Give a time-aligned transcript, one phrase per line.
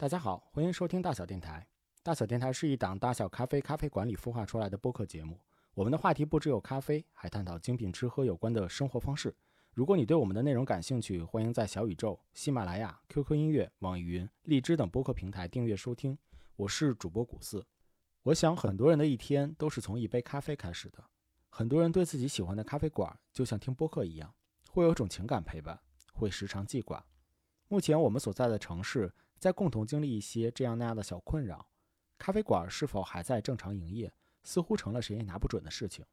[0.00, 1.66] 大家好，欢迎收听大小电台。
[2.04, 5.40] 大小电台是一档大小咖啡咖啡馆里孵化出来的播客节目。
[5.74, 9.34] 我们的话题不只有咖啡，还探讨精品吃喝有关的生活方式。
[9.74, 16.16] 如果你对我们的内容感兴趣，欢迎在小宇宙、喜马拉雅、QQ 音乐、网易云、荔枝等播客平台订阅收听。
[16.54, 17.66] 我是主播古四。
[18.22, 21.02] 我想很多人的一天都是从一杯咖啡开始的。
[21.48, 24.32] 很多人对自己喜欢的咖啡馆就像听播客一样，
[24.70, 25.80] 会有种情感陪伴，
[26.12, 27.04] 会时常记挂。
[27.66, 31.68] 目前我们所在的城市在共同经历一些这样那样的小困扰。
[32.18, 36.04] 咖啡馆是否还在正常营业，似乎成了谁也拿不准的事情。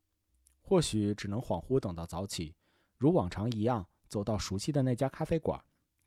[0.61, 2.55] 或许只能恍惚等到早起。
[2.97, 5.63] 如往常一样走到熟悉的那家咖啡馆，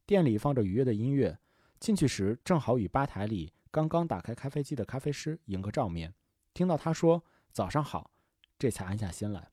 [0.06, 1.38] 店里放着愉悦的音乐。
[1.78, 6.14] 进去时正好与吧台里刚刚打开咖啡机的咖啡师迎个照面。
[6.54, 8.10] 听到他说“早上好”，
[8.58, 9.50] 这才安下心来。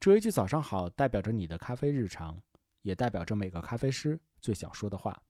[0.00, 2.40] 这一句“早上好”代表着你的咖啡日常，
[2.82, 5.22] 也代表着每个咖啡师最想说的话。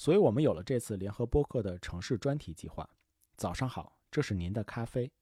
[0.00, 2.88] 所以我们有了这次联合播客的城市专题计划。
[3.36, 5.12] 早上好，这是您的咖啡。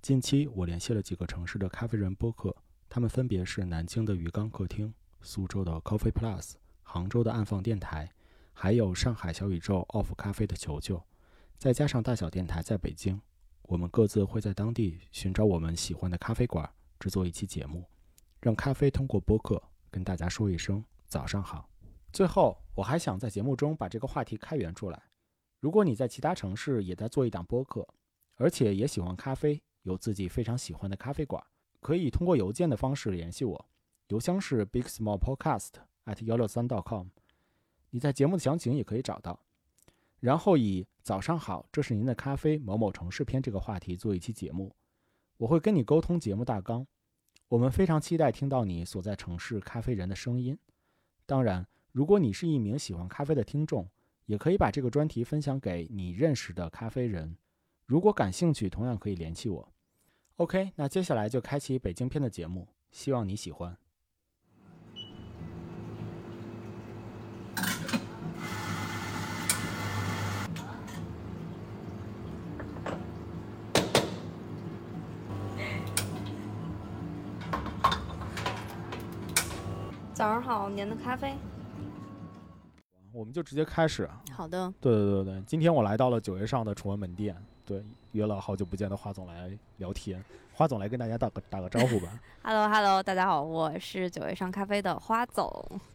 [0.00, 2.54] 近期我联系了几个城市的咖啡人播客。
[2.88, 6.52] 他们分别是南京的鱼缸客厅、苏州的 Coffee Plus、
[6.84, 8.08] 杭州的暗放电台，
[8.52, 11.04] 还有上海小宇宙 Off 咖啡的球球，
[11.58, 13.20] 再加上大小电台在北京，
[13.62, 17.84] 我们各自会在当地寻找我们喜欢的咖啡馆，制作一期节目，
[18.40, 21.68] 让咖啡通过播客跟大家说一声早上好。
[22.14, 25.02] 最后，我还想在节目中把这个话题开源出来：
[25.58, 27.84] 如果你在其他城市也在做一档播客，
[28.36, 31.44] 而且也喜欢咖啡，有自己非常喜欢的咖啡馆。
[31.80, 33.68] 可以通过邮件的方式联系我，
[34.10, 35.70] 邮箱是 bigsmallpodcast
[36.04, 37.08] at 幺六三 .com。
[37.90, 39.40] 你在节目的详情也可以找到。
[40.20, 44.72] 然后以“早上好，这是您的咖啡某某城市篇”这个话题做一期节目，
[45.36, 46.86] 我会跟你沟通节目大纲。
[47.48, 50.56] 我们非常期待听到你所在城市咖啡人的声音。
[51.26, 53.88] 当然，如果你是一名喜欢咖啡的听众，
[54.26, 57.36] 也可以把这个专题分享给你认识的咖啡人。
[57.86, 59.72] 如果感兴趣，同样可以联系我。
[60.38, 63.78] OK，那接下来就开启北京篇的节目，希望你喜欢。
[80.12, 81.36] 早上好，您的咖啡。
[83.24, 84.06] 我们就直接开始。
[84.36, 84.70] 好的。
[84.82, 87.34] 对对对对，今天我来到了九月上的崇文门店。
[87.64, 90.22] 对，约了好久不见的花总来聊天。
[90.52, 92.20] 花总来跟大家打个打个招呼吧。
[92.44, 95.50] Hello Hello，大家好，我是九月上咖啡的花总。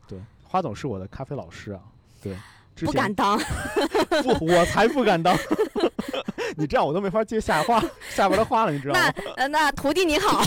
[0.07, 1.83] 对，花总是我的咖啡老师啊。
[2.19, 2.35] 对，
[2.77, 3.37] 不敢当。
[4.39, 5.37] 不，我才不敢当。
[6.57, 7.79] 你这样我都没法接下话
[8.09, 9.13] 下边的话了，你知道吗？
[9.37, 10.41] 那那徒弟你好。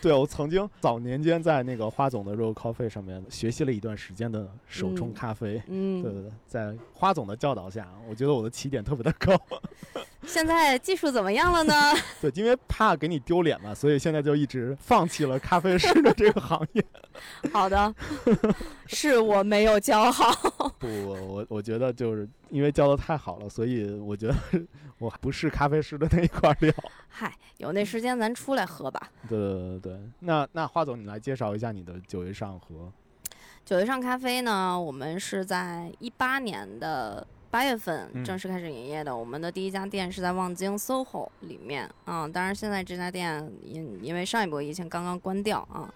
[0.02, 5.62] 对，我曾经早年间在那个花总的 Roll Coffee 上面学习了一段时间的手冲咖啡。
[5.68, 9.38] 嗯，对对对，在花总的教导下，我觉得我的起点特别的高。
[10.26, 11.74] 现在技术怎么样了呢？
[12.20, 16.84] 对，因为怕给你丢脸嘛，所以现在就一直放弃了咖啡师的这个行业。
[17.52, 17.92] 好的，
[18.86, 20.30] 是我没有教好。
[20.78, 24.34] 不，我我觉得就是因为教的太好了，所以我觉得
[24.98, 26.72] 我不是咖啡师的那一块料。
[27.08, 29.10] 嗨，有那时间咱出来喝吧。
[29.28, 32.92] 对对对对，那那花总，你来介绍一下你的九月上和
[33.64, 34.80] 九月上咖啡呢？
[34.80, 37.26] 我们是在一八年的。
[37.50, 42.28] 八月份正式开始营业的，我们的第一家店是在望京 SOHO 里面啊。
[42.28, 45.92] 当然，现在这家店因因为上一波疫情刚刚关掉啊。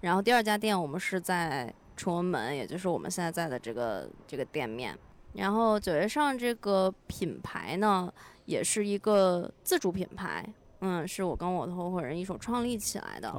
[0.00, 4.96] 然后第二家店我们是在崇文门，也就是我们现在在的这个这个店面。
[5.32, 8.12] 然后九月上这个品牌呢，
[8.44, 10.48] 也是一个自主品牌，
[10.82, 13.32] 嗯，是我跟我的合伙人一手创立起来的。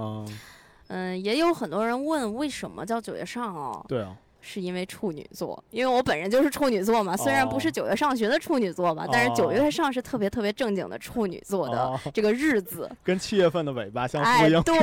[0.87, 3.85] 嗯，也有很多人问为什么叫九月上哦？
[3.87, 4.17] 对啊。
[4.45, 7.15] 是因为处女座，因为我本人就是处女座嘛。
[7.15, 14.61] 虽然不是九月上旬的处女座吧，但是九月上是特别特别正经的处女座的这个日子， 跟七月份的尾巴相呼应。
[14.63, 14.77] 对，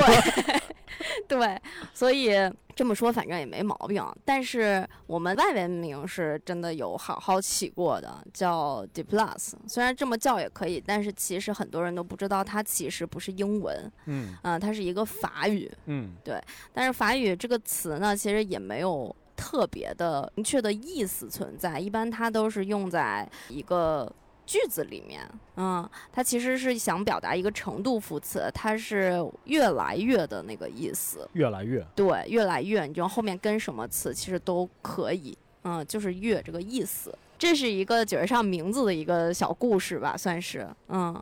[1.29, 1.61] 对，
[1.93, 2.31] 所以
[2.75, 4.02] 这么说反正也没毛病。
[4.25, 9.52] 但是我们外文名是真的有好好起过的，叫 D Plus。
[9.69, 16.40] 虽然这么叫也可以，但是其实很多人都不知道它其实不是英文，嗯，啊，它是一个法语，嗯，对。
[16.73, 19.14] 但是法语这个词呢，其实也没有。
[19.40, 24.12] 特别的明确的意思存在，一般它都是用在一个
[24.44, 25.26] 句子里面。
[25.56, 29.14] 嗯，它其实是想表达一个程度副词，它是
[29.44, 31.26] 越来越的那个意思。
[31.32, 35.37] 越来越对，越来越，你就后面跟什么词其实都可以。
[35.64, 37.16] 嗯，就是越这个意思。
[37.38, 41.20] 这是一个九月上名字的一个小故事吧，算是嗯。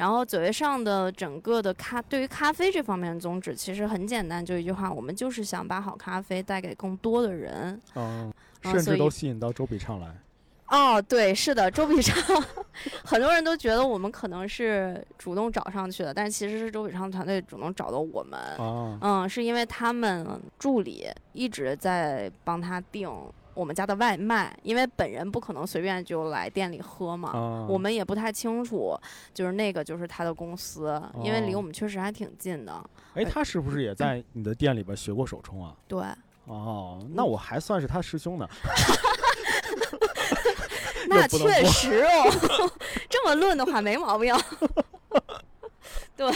[0.00, 7.78] 然后九月上的整个的咖，对于咖啡这方面的宗旨其实很简单，就一句话，我们就是想把好咖啡带给更多的人。
[7.94, 8.32] 嗯，
[8.62, 10.08] 甚至都吸引到周笔畅来。
[10.68, 12.42] 哦，对，是的，周笔畅，
[13.04, 18.40] 很多人都觉得我们可能是主动找上去的，但其实是周笔畅团队主动找的我们。
[18.56, 20.26] 哦，嗯，是因为他们
[20.58, 23.06] 助理一直在帮他订
[23.54, 27.30] 我们家的外卖，因为本人不可能随便就来店里喝嘛。
[27.30, 28.98] 啊我们也不太清楚，
[29.34, 32.82] 就是那个就是他的公司，因为离哦我们确实还挺近的。
[33.14, 35.74] 哎，他是不是也在你的店里边学过手冲啊？
[35.88, 36.02] 对，
[36.46, 38.48] 哦，那我还算是他师兄呢。
[41.08, 42.70] 那确实哦，
[43.10, 44.34] 这么论的话没毛病。
[46.16, 46.30] 对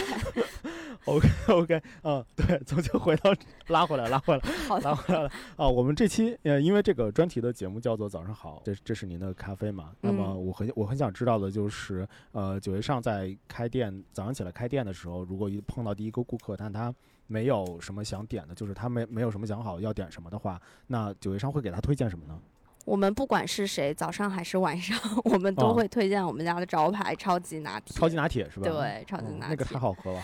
[1.05, 3.33] ，OK OK，嗯，对，咱们就回到
[3.67, 5.67] 拉回来，拉回来，好拉回来了啊。
[5.67, 9.91] 我们这期呃，因为这个专题的节目叫做“早上好”，这这是您的咖啡嘛？
[10.01, 16.93] 那么嗯我很我很想知道的就是，呃，九月上在开店早上起来开店的时候，如果一碰到第一个顾客，但他
[17.27, 22.39] 没有什么想点的，就是他没没有什么想好要点什么的话，那九月上会给他推荐什么呢？
[22.85, 27.95] 我们不管是谁，早上还是晚上， 我们都哦会推荐我们家的招牌超级拿铁。
[27.97, 28.69] 超级拿铁是吧？
[28.69, 29.47] 对，超级拿铁。
[29.47, 30.23] 嗯那个太好喝了。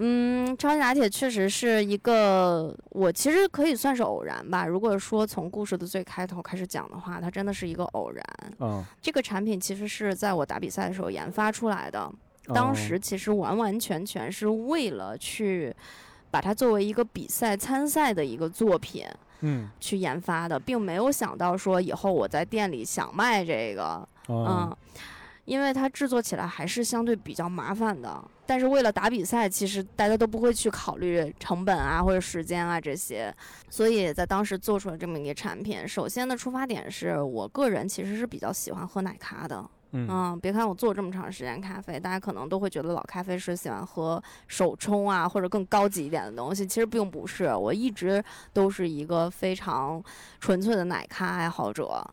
[0.00, 4.64] 嗯，超级拿铁确实是一个，我其实可以算是偶然吧。
[4.64, 8.24] 如果说从故事的最开头开始讲的话，它真的是一个偶然。
[8.60, 12.08] 嗯，这个产品其实是在我打比赛的时候研发出来的，
[12.54, 15.74] 当哦时其实完完全全是为了去
[16.30, 19.06] 把它作为一个比赛参赛的一个作品
[19.40, 24.76] 嗯去研发的，并没有想到说以后我在店里想卖这个，嗯嗯，
[25.44, 28.22] 因为它制作起来还是相对比较麻烦的。
[28.46, 33.34] 但是为了打比赛，其实大家都不会去考虑成本啊或者时间啊这些，
[33.68, 35.86] 所以在当时做出了这么一个产品。
[35.86, 46.66] 首先的出发点是我个人其实是比较喜欢喝奶咖的，嗯嗯，别看我做这么长时间咖啡，大家可能都会觉得老咖啡师喜欢喝手冲啊，或者更高级一点的东西。
[46.66, 50.02] 其实并不是，我一直都是一个非常
[50.40, 52.04] 纯粹的奶咖爱好者，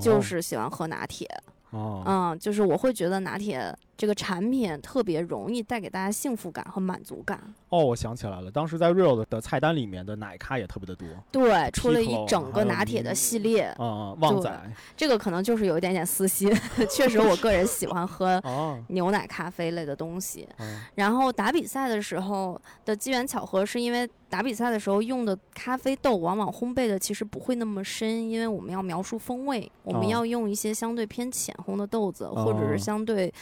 [0.00, 1.28] 就是喜欢喝拿铁。
[1.70, 7.38] 哦，嗯，就是我会觉得拿铁这个产品特别容易带给大家幸福感和满足感。
[7.68, 11.06] 哦，我想起来了，当时在 Real 的的菜单里面的奶咖也特别的多。
[11.30, 14.50] 对，出了一整个拿铁的系列，旺仔。
[14.96, 16.50] 这个可能就是有一点点私心。
[16.88, 20.48] 确实，我个人喜欢喝 哦，牛奶咖啡类的东西。
[20.58, 33.32] 嗯然后打比赛的时候的机缘巧合，是因为打比赛的时候用的咖啡豆往往烘焙的其实不会那么深，因为我们要描述风味，我们哦要用一些相对偏浅烘的豆子，或者哦是相对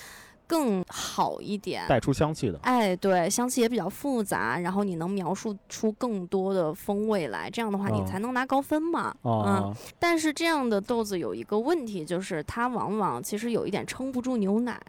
[0.49, 1.87] 更好一点。
[1.87, 2.59] 带出香气的。
[2.63, 9.15] 哎，对，香气也比较复杂，然后你能描述出更多的风味来，这样的话你哦才能拿高分嘛。
[9.23, 14.81] 嗯，哦，但是这样的豆子有一个问题，就是它往往其实有一点撑不住牛奶。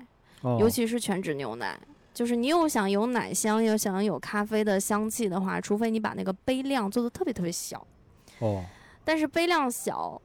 [0.42, 1.78] 哦尤其是全脂牛奶。
[2.12, 7.86] 就是你又想有奶香，又想有咖啡的香气的话，除非你把那个杯量做的特别特别小。
[8.40, 8.62] 哦，
[9.06, 10.22] 但是杯量小，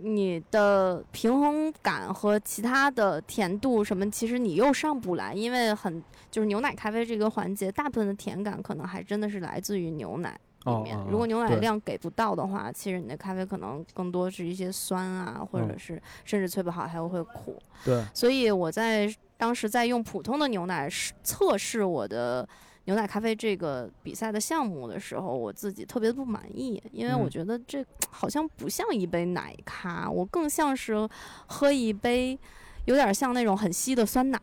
[0.00, 10.38] 你的平衡感和其他的甜度什么，其实你又上不来，因为很就是牛奶咖啡这个环节，大部分的甜感可能还真的是来自于牛奶。
[10.64, 17.56] 里面如果牛奶量给不到的话，其实你的咖啡可能更多是一些酸啊，或者嗯是甚至萃不好还会苦。
[17.84, 22.46] 对，所以我在当时在用普通的牛奶试测试我的
[22.88, 31.06] 牛奶咖啡这个比赛的项目的时候，我自己特别不满意，因为我嗯觉得这 好像不像一杯奶咖，我更像是
[31.46, 32.38] 喝一杯
[32.86, 34.40] 有点像那种很稀的酸奶，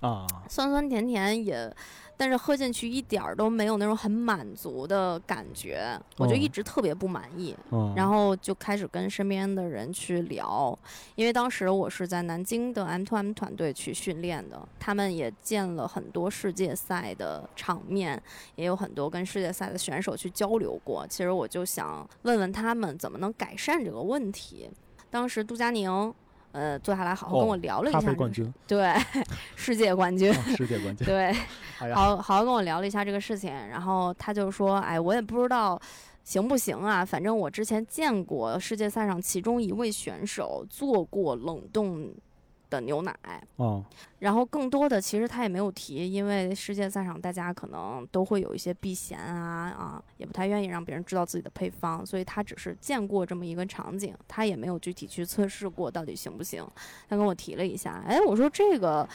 [0.00, 1.72] 啊，酸酸甜甜也。
[2.20, 7.56] 但是喝进去一点儿都没有那种很满足的感觉，我就哦一直特别不满意。
[7.70, 10.78] 嗯，然后就开始跟身边的人去聊，
[11.14, 18.22] 因为当时我是在南京的 M to M 团队去训练的，他们也见了很多世界赛的场面，
[18.54, 21.06] 也有很多跟世界赛的选手去交流过。
[21.08, 24.68] 其实我就想问问他们怎么能改善这个问题。
[25.08, 26.12] 当时杜佳宁，
[26.52, 28.94] 呃，坐下来好好跟哦我聊了一下、这个事，啡冠军，对，
[29.56, 31.06] 世界冠军，哦世界冠军。
[31.06, 31.34] 对。
[31.78, 35.80] 哎，好好好跟我聊了一下这个事情，然后他就说：“哎，我也不知道
[36.24, 42.12] 行不行啊，反正我之前见过世界赛上其中一位选手做过冷冻
[42.70, 43.14] 的牛奶，
[43.56, 43.84] 哦，
[44.20, 56.64] 然后更多的其实他也没有提，因为世界赛上大家可能都会有一些避嫌啊啊，也不太愿意让别人知道自己的配方，所以他只是见过这么一个场景，他也没有具体去测试过到底行不行。
[57.08, 59.06] 他跟我提了一下，哎，我说这个。”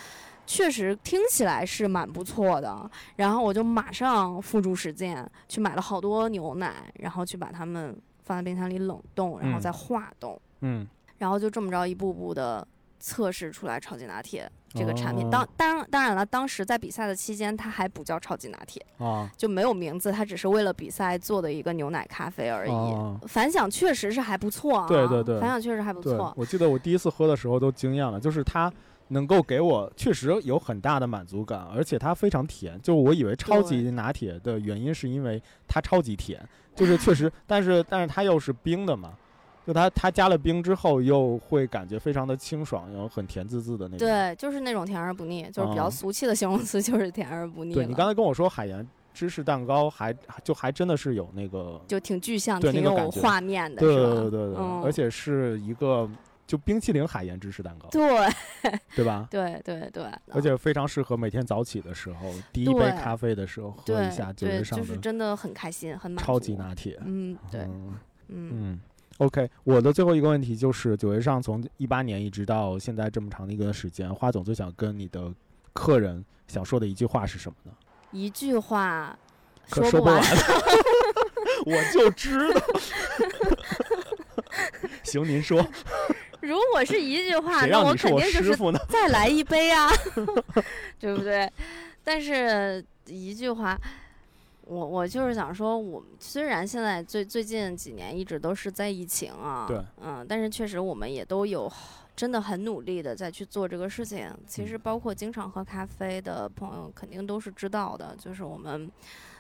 [0.48, 12.68] 确实听起来是蛮不错的，然后我就马上付诸实践，去买了好多牛奶，然后去把它们放在冰箱里冷冻，然后嗯再化冻，嗯，然后就这么着一步步的
[13.00, 15.26] 测试出来超级拿铁这个产品。
[15.26, 22.72] 哦当当当然了，当时在比赛的期间，它还不叫超级拿铁，啊就没有名字，它只是为了比赛做的一个牛奶咖啡而已。
[22.72, 23.20] 啊！
[23.28, 26.34] 反响确实是还不错啊，对对对反响确实还不错，。
[26.38, 28.72] 我记得我第一次喝的时候都惊艳了，就是它
[29.10, 32.80] 能够给我确实有很大的满足感，而且它非常甜。
[32.82, 36.42] 就我以为超级拿铁的原因是因为它超级甜，
[36.76, 39.14] 就是确实，但是但是它又是冰的嘛。
[39.66, 44.08] 就它，它加了冰之后，又会感觉非常的清爽，然后很甜滋滋的那种。
[44.08, 47.76] 对，就是那种甜而不腻，就是比较哦俗气的形容词，就是甜而不腻了。
[47.76, 53.96] 对你刚才跟我说海盐芝士蛋糕还，就还真的是有那个，就挺具象、的挺有画面的，对？
[53.96, 56.08] 对对对而且是一个
[56.46, 58.08] 就冰淇淋海盐芝士蛋糕，对
[58.96, 59.28] 对吧？
[59.32, 67.00] 对对对，而且非常适合每天早起的时候，第一杯咖啡的时候喝一下九对，月上的就是真的很开心，很满超级拿铁。
[67.04, 67.62] 嗯，对，
[68.28, 68.80] 嗯
[69.18, 75.34] ，OK，我的最后一个问题就是九月上从一八年一直到现在这么长的一个时间，花总最想跟你的
[75.74, 77.72] 客人想说的一句话是什么呢？
[78.12, 79.18] 一句话
[79.70, 80.24] 可说不完。
[81.66, 82.62] 我就知道。
[85.04, 85.66] 行，您说，
[86.42, 88.80] 如果是一句话，谁那让我肯定就是师傅呢？
[88.90, 89.90] 再来一杯啊，
[91.00, 91.52] 对不对？
[92.04, 93.80] 但是一句话，
[94.66, 101.72] 我我就是想说，我们虽然现在最最近几年一直都是在疫情啊，对，嗯，但是确实我们也都有
[102.16, 104.30] 真的很努力的在去做这个事情。
[104.48, 108.92] 其实嗯包括经常喝咖啡的朋友，肯定都是知道的，就是我们。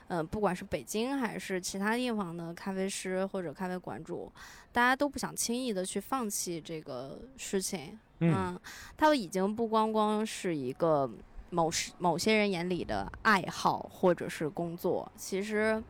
[0.07, 4.31] 嗯，不管是北京还是其他地方的咖啡师或者咖啡馆主，
[4.71, 7.99] 大家都不想轻易的去放弃这个事情。
[8.19, 8.55] 嗯
[8.95, 11.09] 它已经不光光是一个
[11.55, 15.81] 某是某些人眼里的爱好或者是工作，其实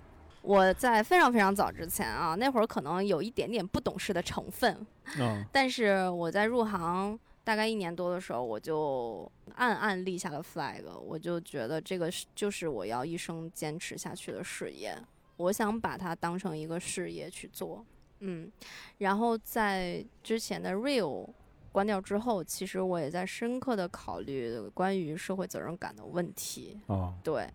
[0.44, 4.86] 我在非常非常早之前啊，那会儿可能有一点点不懂事的成分，
[5.18, 5.44] 嗯。
[5.52, 14.96] 但是我在入行大概一年多的时候，我就暗暗立下了 flag，我就觉得这个是就是我要一生坚持下去的事业，
[15.38, 17.84] 我想把它当成一个事业去做，
[18.20, 18.52] 嗯，
[19.00, 21.28] 然后在之前的 real
[21.76, 27.14] 关掉之后，其实我也在深刻的考虑关于社会责任感的问题，哦。
[27.22, 27.50] 对，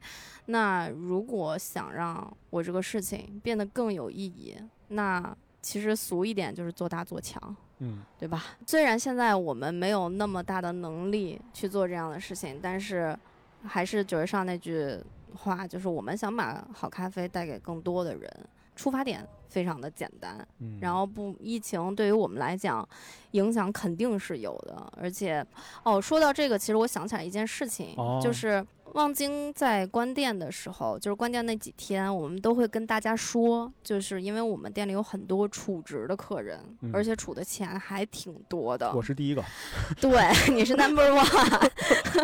[0.45, 4.55] 那如果想让我这个事情变得更有意义，
[4.89, 8.03] 那其实俗一点就是做大做强，嗯。
[8.19, 8.45] 对吧？
[8.67, 13.19] 虽然现在我们没有那么大的能力去做这样的事情，但是
[13.65, 14.99] 还是九月上那句
[15.35, 18.31] 话，就是我们想把好咖啡带给更多的人，
[18.81, 20.47] 出发点非常的简单。
[20.61, 22.89] 嗯，然后不，疫情对于我们来讲，
[23.33, 24.91] 影响肯定是有的。
[24.97, 25.45] 而且，
[25.83, 38.91] 哦，说到这个，其实我想起来一件事情，哦就是望京在关店的时候，就是关店那几天，我们都会跟大家说，就是因为我们店里有很多储值的客人，嗯而且储的钱还挺多的。
[38.95, 39.45] 我是第一个，
[40.01, 40.11] 对，
[40.55, 41.71] 你是 number one，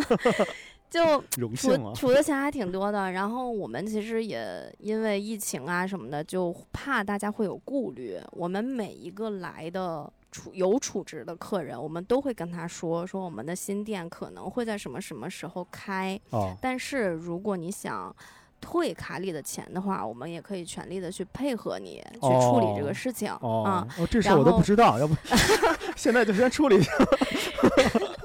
[0.96, 1.22] 就
[1.54, 1.92] 储！
[1.94, 8.18] 储的钱还挺多的，然后我们其实也因为疫情啊什么的，就怕大家会有顾虑。
[8.32, 18.14] 我们每一个来的储有储值的客人，我们都会跟他说，说我们的新店可能会在什么什么时候开，哦，但是如果你想。
[18.58, 25.14] 退卡里的钱的话，我们也可以全力的去配合你去处理这个事情啊、哦，哦，这事然我都不后知道，要不
[25.94, 26.90] 现在就先处理一下。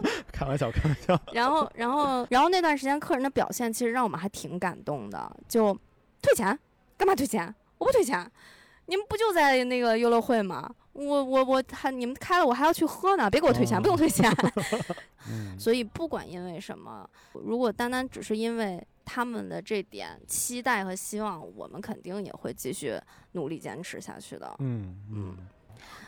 [0.42, 1.20] 开玩笑，开玩笑。
[1.34, 5.38] 然后，然后，然后那段时间客人的表现其实让我们还挺感动的。
[5.48, 5.74] 就
[6.22, 6.58] 退钱，
[6.98, 7.54] 干嘛退钱？
[7.78, 8.30] 我不退钱，
[8.88, 10.70] 你们不就在那个优乐汇吗？
[10.94, 14.30] 我我我还你们开了，我还要去喝呢，别给我退钱，哦不用退钱。
[15.30, 23.00] 嗯所以不管因为什么，如果单单只是因为他们的这点期待和希望，我们肯定也会继续
[23.34, 24.56] 努力坚持下去的。
[24.60, 25.38] 嗯嗯，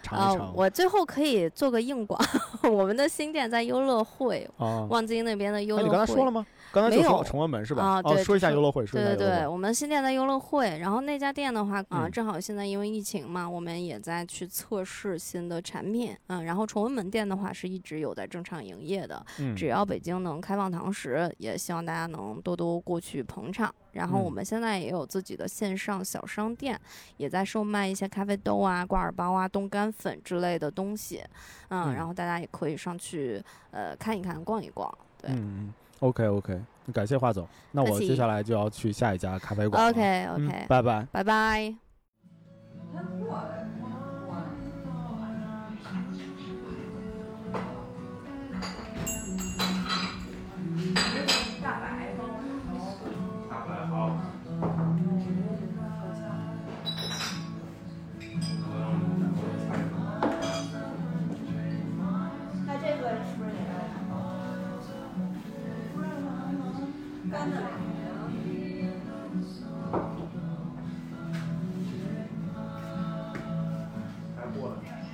[0.02, 2.20] 尝一呃，我最后可以做个硬广，
[2.70, 4.86] 我们的新店在优乐汇，啊。
[4.90, 5.90] 望京那边的优哎，乐汇。
[5.90, 6.46] 你刚才说了吗？
[6.72, 7.84] 刚才就说崇文门是吧？
[7.84, 9.48] 啊哦，对就是说一下优乐汇，说一下对对对。
[9.48, 23.74] 我们新店在优乐汇，然后那家店的话啊，嗯正好现在因为疫情嘛，我们也在去测试新的产品，嗯，然后崇文门店的话是一直有在正常营业的，嗯，只要北京能开放堂食，也希望大家能多多过去捧场。
[23.94, 26.80] 然后我嗯们现在也有自己的线上小商店，
[27.18, 31.24] 也在售卖一些咖啡豆啊、挂耳包啊、冻干粉之类的东西，
[31.70, 34.92] 嗯，嗯然后大家也可以上去呃看一看、逛一逛。
[35.22, 36.62] 对嗯嗯，OK OK，
[36.94, 37.48] 感谢华总。
[37.72, 39.90] 那我接下来就要去下一家咖啡馆。
[39.90, 41.08] OK 嗯 OK，、拜拜。
[41.12, 41.74] 拜拜。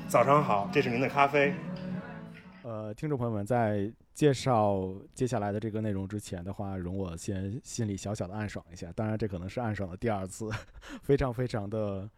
[0.09, 1.53] 早上好，这是您的咖啡。
[2.63, 8.91] 呃，听众朋友们，在介绍接下来的这个内容之前的话，容我先心里小小的暗爽一下。
[8.93, 10.49] 当然，这可能是暗爽的第二次，
[11.03, 12.09] 非常非常的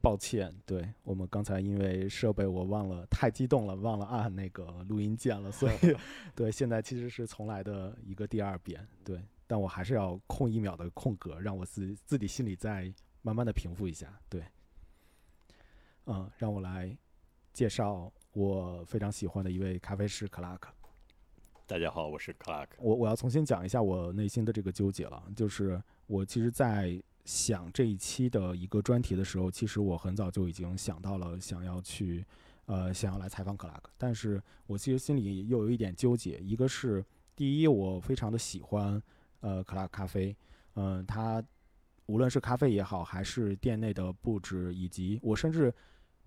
[0.00, 0.54] 抱歉。
[0.64, 5.96] 对我们刚才因为设备我忘了，太激动了，忘了按那个录音键了， 所以
[6.36, 8.86] 对现在其实是重来的一个第二遍。
[9.02, 14.06] 对，但我还是要空一秒的空格，让我自自己心里再慢慢的平复一下。
[14.28, 14.40] 对，
[16.06, 16.96] 嗯，让我来。
[17.54, 20.74] 介绍我非常喜欢的一位咖啡师克拉克。
[21.68, 22.76] 大家好，我是克拉克。
[22.80, 32.26] 我我要重新讲一下我内心的这个纠结了，就是我其实，在想这一期的一个专题的时候，其实我很早就已经想到了想要去，
[32.66, 33.88] 呃，想要来采访克拉克。
[33.96, 37.04] 但是我其实心里又有一点纠结，一个是
[37.36, 39.00] 第一，我非常的喜欢
[39.38, 40.36] 呃克拉克咖啡，
[40.74, 41.40] 嗯，它
[42.06, 45.72] 无论是咖啡也好，还是店内的布置，以及我甚至。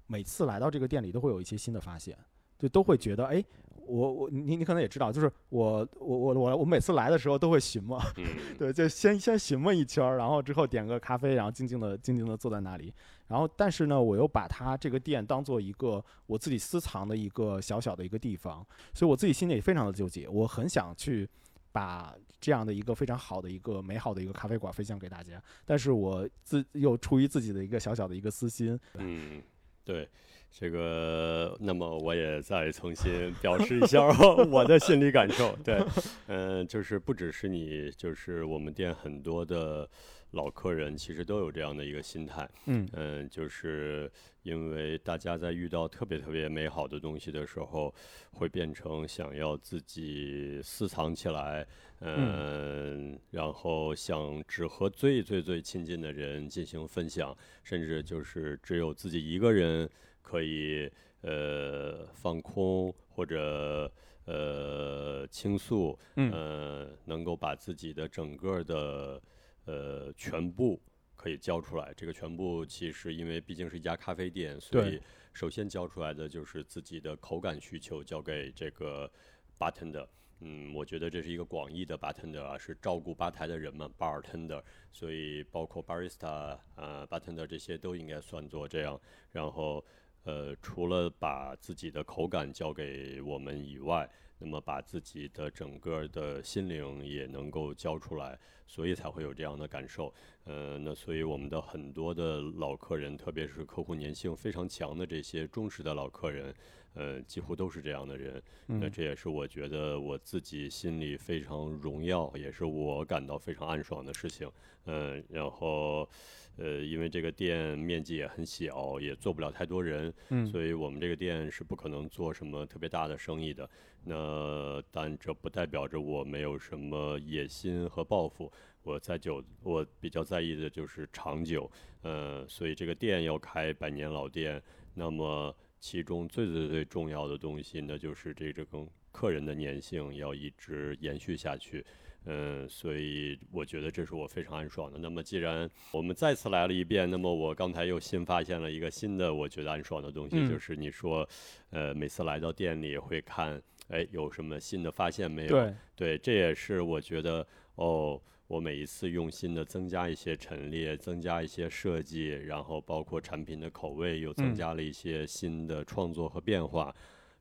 [0.07, 2.17] 每次来到这个店里，都会有一些新的发现，
[2.57, 3.43] 就都会觉得，哎，
[3.85, 8.01] 我我你你可能也知道，就是我我我我我每次来的时候都会寻摸，
[8.57, 12.93] 对，就先先寻摸一圈，然后之后点个咖啡，然后静静的静静的坐在那里，
[13.27, 21.27] 然后但是呢，我又把它这个店当做一个我自己私藏的一个小小的一个地方，所以我自己心里也非常的纠结，我很想去
[21.71, 29.41] 把这样的一个非常好的一个美好的一个咖啡馆分享给大家，但是我自又出于自己的一个小小的一个私心，嗯。
[29.87, 30.05] 对，
[30.51, 34.01] 这个，那么我也再重新表示一下
[34.49, 35.55] 我的心理感受。
[35.63, 35.79] 对，
[36.27, 39.87] 嗯，就是不只是你，就是我们店很多的
[40.31, 42.49] 老客人，其实都有这样的一个心态。
[42.65, 44.11] 嗯嗯，就是
[44.41, 47.93] 因为大家在遇到特别特别美好的东西的时候，
[48.31, 51.67] 会变成想要自己私藏起来，
[52.01, 57.37] 嗯，然后想只和最最最亲近的人进行分享。
[57.63, 59.87] 甚至就是只有自己一个人
[60.27, 63.89] 可以呃放空或者
[64.25, 69.21] 呃倾诉，呃能够把自己的整个的
[69.63, 70.81] 呃全部
[71.15, 71.93] 可以交出来。
[71.95, 79.09] 这个全部其实因为毕竟是一家咖啡店，所以首先交出来的就是自己的口感需求，交给这个
[79.57, 80.05] bartender。
[80.39, 84.61] 嗯，我觉得这是一个广义的 bartender 啊，是照顾吧台的人们 bartender，
[84.91, 89.01] 所以包括 barista 啊 bartender 这些都应该算作这样。
[89.31, 89.83] 然后，
[90.27, 100.13] 呃，除了把自己的口感交给我们以外，那么把自己的整个的心灵也能够交出来，所以才会有这样的感受。
[100.43, 106.53] 呃，那所以我们的很多的老客人，特别是客户粘性非常强的这些忠实的老客人。
[106.93, 114.51] 呃，几乎都是这样的人，那这也是我觉得我自己心里非常荣耀，也是我感到非常暗爽的事情。
[114.85, 116.09] 嗯，然后，
[116.57, 120.13] 呃，因为这个店面积也很小，也做不了太多人，
[120.51, 123.69] 所以我们这个店是不可能做什么特别大的生意的。
[124.03, 128.51] 那但这不代表着我没有什么野心和抱负。
[128.83, 131.69] 我在久，我比较在意的就是长久。
[132.01, 134.61] 呃，所以这个店要开百年老店，
[134.93, 135.55] 那么。
[135.79, 141.85] 其中最最最重要的东西，那就是这这跟客人的粘性要一直延续下去。
[142.25, 144.97] 嗯，所以我觉得这是我非常安爽的。
[144.99, 151.27] 那么既然我们再次来了一遍，那么我刚才又新发现了一个新的我觉得安爽的东西，就是你说，
[151.69, 155.49] 呃，每次来到店里会看，哎，有什么新的发现没有？
[155.49, 158.21] 对，对，这也是我觉得哦。
[158.49, 166.95] 我每一次用心的增加一些陈列，增加一些设计，然后包括产品的口味又增加了一些新的创作和变化，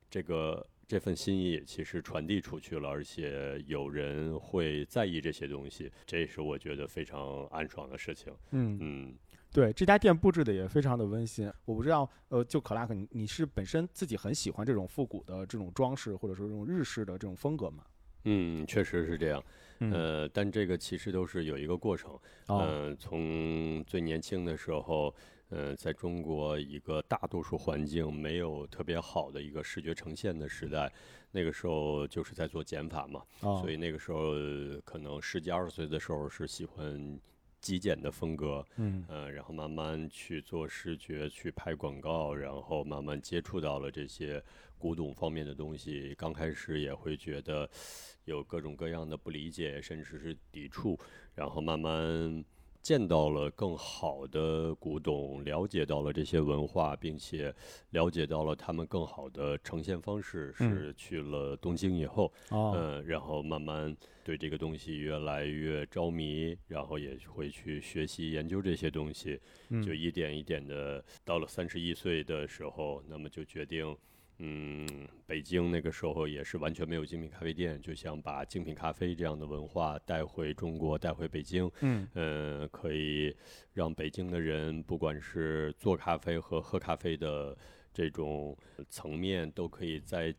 [0.09, 8.33] 这个这份心意其实传递出去了，而且有人会在意这些东西，这是我觉得非常安爽的事情。
[8.51, 9.15] 嗯嗯，
[9.51, 11.51] 对，这家店布置的也非常的温馨。
[11.65, 17.83] 我不知道，呃，就可拉克，你你是本身自己很喜欢这种复古的这种装饰，或者说这种日式的这种风格吗？
[18.23, 19.43] 嗯，确实是这样。
[19.79, 22.17] 呃，但这个其实都是有一个过程。
[22.47, 25.13] 嗯，从最年轻的时候，
[25.49, 30.91] 呃，在中国一个大多数环境没有特别好的一个视觉呈现的时代，
[31.31, 33.23] 那个时候就是在做减法嘛。
[33.39, 34.33] 所以那个时候
[34.83, 37.19] 可能十几二十岁的时候是喜欢
[37.61, 38.65] 极简的风格。
[38.75, 44.43] 嗯，呃，然后慢慢去做视觉，去拍广告，然后慢慢接触到了这些
[44.77, 46.13] 古董方面的东西。
[46.17, 47.69] 刚开始也会觉得。
[48.25, 50.99] 有各种各样的不理解，甚至是抵触，
[51.33, 52.43] 然后慢慢
[52.87, 57.53] 见到了更好的古董，了解到了这些文化，并且
[57.89, 60.53] 了解到了他们更好的呈现方式。
[60.53, 69.37] 是去了东京以后，嗯，然后慢慢对这个东西越来越着迷，然后也会去学习研究这些东西，
[69.85, 73.93] 就一点一点的到了三十一岁的时候，那么就决定。
[74.39, 74.87] 嗯，
[75.25, 81.67] 北京那个时候也是完全没有精品咖啡店，就想把精品咖啡这样的文化带回中国，带回北京。
[81.81, 83.35] 嗯，呃，可以
[83.73, 87.57] 让北京的人，不管是做咖啡和喝咖啡的
[87.91, 88.55] 这种
[88.89, 90.31] 层面，都可以在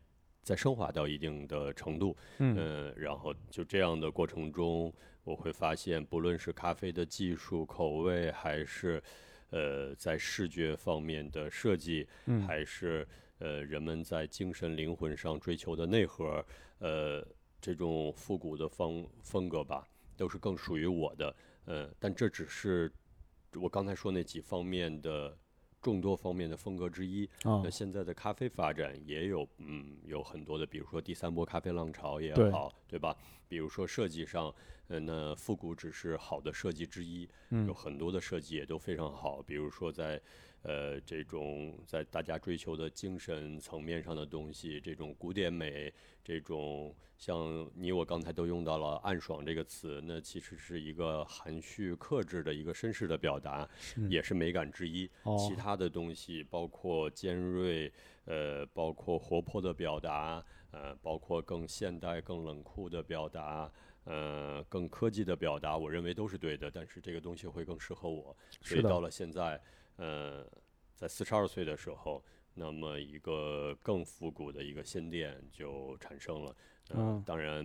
[0.43, 2.15] 再升华到一定的程度。
[2.37, 4.93] 嗯，然后就这样的过程中，
[5.25, 9.03] 我会发现，不论是咖啡的技术、口味，还是
[9.49, 12.07] 呃在视觉方面的设计，
[12.47, 13.05] 还是。
[13.39, 16.45] 呃，人们在精神灵魂上追求的内核，
[16.79, 17.25] 呃，
[17.61, 21.35] 这种复古的风风格吧，都是更属于我的。
[21.65, 22.91] 呃，但这只是
[23.55, 25.37] 我刚才说那几方面的
[25.81, 27.29] 众多方面的风格之一。
[27.43, 33.15] 那现在的咖啡发展也有，嗯，有很多的，比如说第三波咖啡浪潮也好，对吧？
[33.47, 34.53] 比如说设计上，
[34.89, 37.29] 呃，那复古只是好的设计之一，
[37.65, 40.21] 有很多的设计也都非常好，比如说在。
[40.63, 45.91] 呃，这种在大家追求的精神层面上的东西，这种古典美，
[46.21, 53.67] 这种像你我刚才都用到了“暗爽”这个词，那其实是一个含蓄克制的一个绅士的表达，
[54.09, 55.09] 也是美感之一。
[55.37, 57.89] 其他的东西，包括尖锐，
[58.25, 63.71] 呃，包括活泼的表达，呃，包括更现代、更冷酷的表达，
[64.03, 66.69] 呃，更科技的表达，我认为都是对的。
[66.69, 69.57] 但是这个东西会更适合我，所以到了现在。
[69.97, 70.45] 呃，
[70.95, 72.23] 在四十二岁的时候，
[72.53, 76.55] 那么一个更复古的一个新店就产生了。
[76.91, 77.63] 嗯，当然，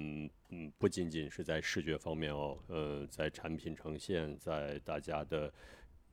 [0.50, 5.52] 嗯，不仅仅是在视觉方面哦，呃，在产品呈现，在大家的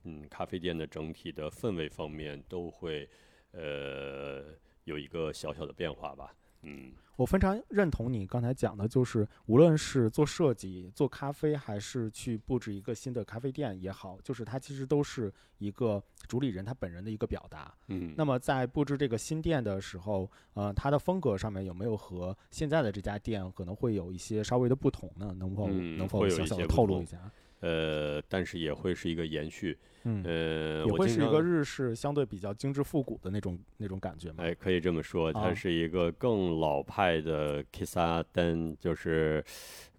[0.04, 3.08] 嗯咖啡店的整体的氛围方面，都会
[3.50, 4.44] 呃
[4.84, 6.34] 有一个小小的变化吧。
[6.62, 17.74] 嗯，我非常认同你刚才讲的，就是无论是做设计、做咖啡，还是去布置一个新的咖啡店也好，就是它其实都是一个主理人他本人的一个表达。
[17.88, 25.34] 嗯，那么在布置这个新店的时候，呃，它的风格上面有没有和现在的这家店可能会有一些稍微的不同呢？
[25.38, 27.30] 能否能否小小的透露一下？
[27.62, 29.76] 呃，但是也会是一个延续。
[30.04, 34.42] 嗯，呃，也会是一个日式相对比较精致复古的那种那种感觉吗？
[34.42, 39.44] 哎，可以这么说，它是一个更老派的 Kissa Den，就是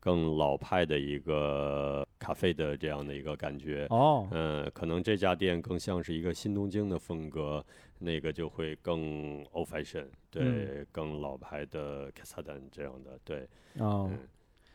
[0.02, 3.88] 更老派的一个咖啡的这样的一个感觉。
[3.92, 7.66] 哦，嗯，可能这家店更像是一个新东京的风格，
[8.00, 13.48] 那个就会更 old fashion，对，更老派的 Kissa Den 这样的，对，
[13.78, 14.12] 哦。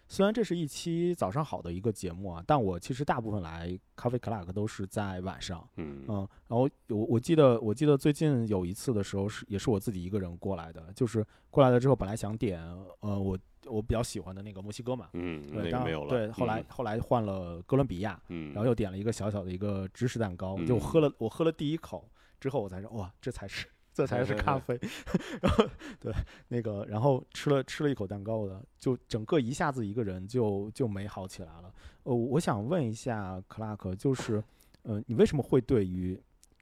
[0.08, 5.68] 虽然这是一期早上好的一个节目啊，但我其实大部分来咖啡 Clark 都是在晚上。
[5.76, 12.62] 嗯嗯，然后我我记得我记得最近有一次的时候是也是我自己一个人过来的，就是过来了之后本来想点
[13.00, 16.08] 呃我我比较喜欢的那个墨西哥嘛，嗯，那个没有了。
[16.08, 22.08] 对，后来后来换了哥伦比亚，嗯，然后又点了一个小小的一个芝士蛋糕，就我喝了我喝了第一口
[22.40, 23.66] 之后我才说哇这才是。
[23.98, 24.78] 这才是咖啡，
[25.42, 25.64] 然后
[25.98, 26.14] 对
[26.46, 31.74] 那个，然后吃了吃了一口蛋糕的，就整个一下子一个人就就美好起来了。
[32.04, 34.40] 呃，我想问一下克拉克，就是，
[34.82, 36.16] 呃，你为什么会对于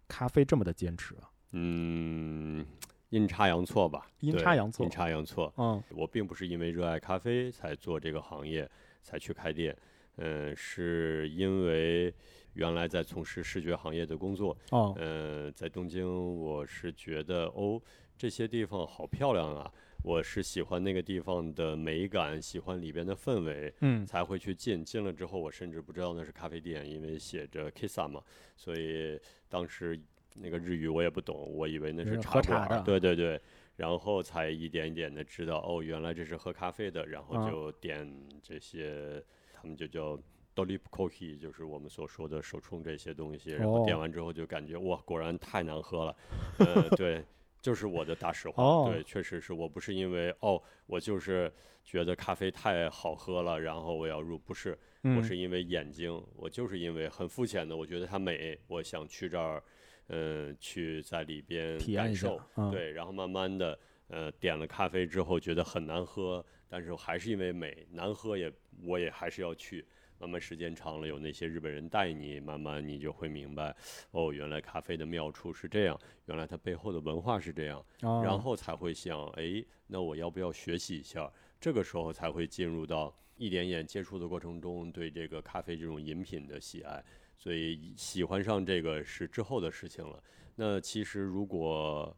[0.09, 1.29] 咖啡这么的坚持啊？
[1.51, 2.65] 嗯，
[3.11, 4.07] 阴差阳错吧。
[4.21, 4.83] 阴差阳错。
[4.83, 5.53] 阴差阳错。
[5.59, 8.67] 嗯，我并不是因为热爱咖啡才做这个行业，
[9.03, 9.77] 才去开店。
[10.17, 12.15] 嗯，是因为。
[12.57, 16.07] 原来在从事视觉行业的工作，哦，呃，在东京，
[16.41, 17.81] 我是觉得哦，
[18.17, 19.71] 这些地方好漂亮啊，
[20.03, 24.83] 我是喜欢那个地方的美感，喜欢里边的氛围，嗯，才会去进。
[24.83, 28.23] 进了之后，我甚至不知道那是咖啡店，因为写着 Kissa 嘛，
[28.57, 30.01] 所以当时
[30.35, 33.39] 那个日语我也不懂，我以为那是茶馆，对对对，
[33.77, 38.11] 然后才一点一点的知道，哦，原来这是喝咖啡的，然后就点
[38.43, 40.19] 这些，他们就叫。
[40.57, 46.17] Dolip Coffee 就是我们所说的手冲这些东西，然后点完之后就感觉哇，果然太难喝了。
[46.61, 47.23] 呃， 对，
[47.61, 48.91] 就是我的大实话。
[48.91, 51.53] 对，确实是我不是因为哦，我就是
[51.85, 59.63] 觉得咖啡太好喝了，然后我要入，不是，我是因为眼睛，我就是因为很肤浅的，我觉得它美，我想去这儿，
[60.09, 62.41] 嗯，去在里边感受。
[62.73, 68.51] 对，然后慢慢的，呃，点了咖啡之后觉得很难喝，但是还是因为美，难喝也
[68.83, 69.85] 我也还是要去。
[70.19, 73.75] 慢慢时间长了，有那些日本人带你，慢慢你就会明白，
[74.11, 81.31] 哦，原来咖啡的妙处是这样，原来它背后的文化是这样，然后才会想，哎，那我要不要学习一下？
[81.61, 87.05] 这个时候才会进入到一点点接触的过程中，对这个咖啡这种饮品的喜爱。
[87.39, 90.23] 所以喜欢上这个是之后的事情了。
[90.55, 92.17] 那其实如果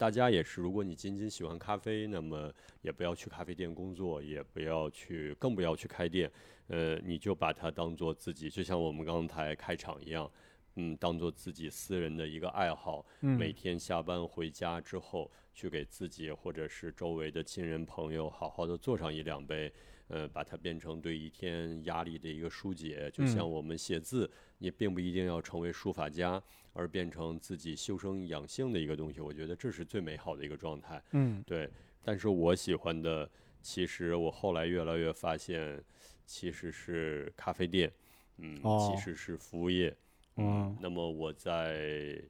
[0.00, 6.32] 大家也是，如果你仅仅喜欢咖啡，那么也不要去咖啡店工作，也不要去，更不要去开店。
[6.68, 10.32] 呃，你就把它当做自己，就像我们刚才开场一样，
[10.76, 13.04] 嗯，当做自己私人的一个爱好。
[13.20, 19.70] 每天下班回家之后，去给自己或者是周围的亲人朋友好好的做上一两杯。
[20.10, 26.42] 呃，把它变成对一天压力的一个疏解，就像我们写字，你并不一定要成为书法家，
[26.72, 29.20] 而变成自己修身养性的一个东西。
[29.20, 31.00] 我觉得这是最美好的一个状态。
[31.12, 31.70] 嗯，对。
[32.02, 33.30] 但是我喜欢的，
[33.62, 35.80] 其实我后来越来越发现，
[36.26, 37.92] 其实是咖啡店，
[38.38, 39.96] 嗯，其实是服务业。
[40.38, 40.76] 嗯。
[40.80, 42.20] 那么我在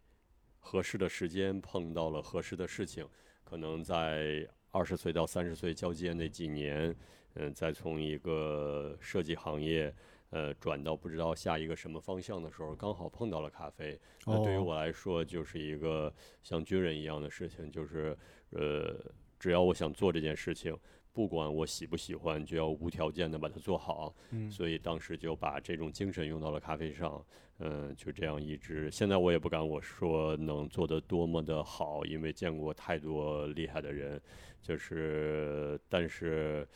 [0.59, 3.09] 合适的时间碰到了合适的事情，
[3.43, 6.95] 可能在二十岁到三十岁交接那几年。
[7.35, 9.95] 嗯，再从一个设计行业，
[10.31, 13.99] 呃，转到不知道下一个什么方向的时候，刚好碰到了咖啡。
[14.27, 16.13] 那对于我来说，就是一个
[16.43, 18.17] 像军人一样的事情，就是
[18.51, 18.95] 呃，
[19.39, 20.77] 只要我想做这件事情，
[21.13, 24.15] 不管我喜不喜欢，就要无条件的把它做好。
[24.31, 27.25] 嗯，所以当时就把这种精神用到了咖啡上。
[27.61, 28.91] 嗯，就这样一直。
[28.91, 34.21] 现在我也不敢我说能做得多么的好，因为见过太多厉害的人。
[34.61, 36.67] 就是，但是。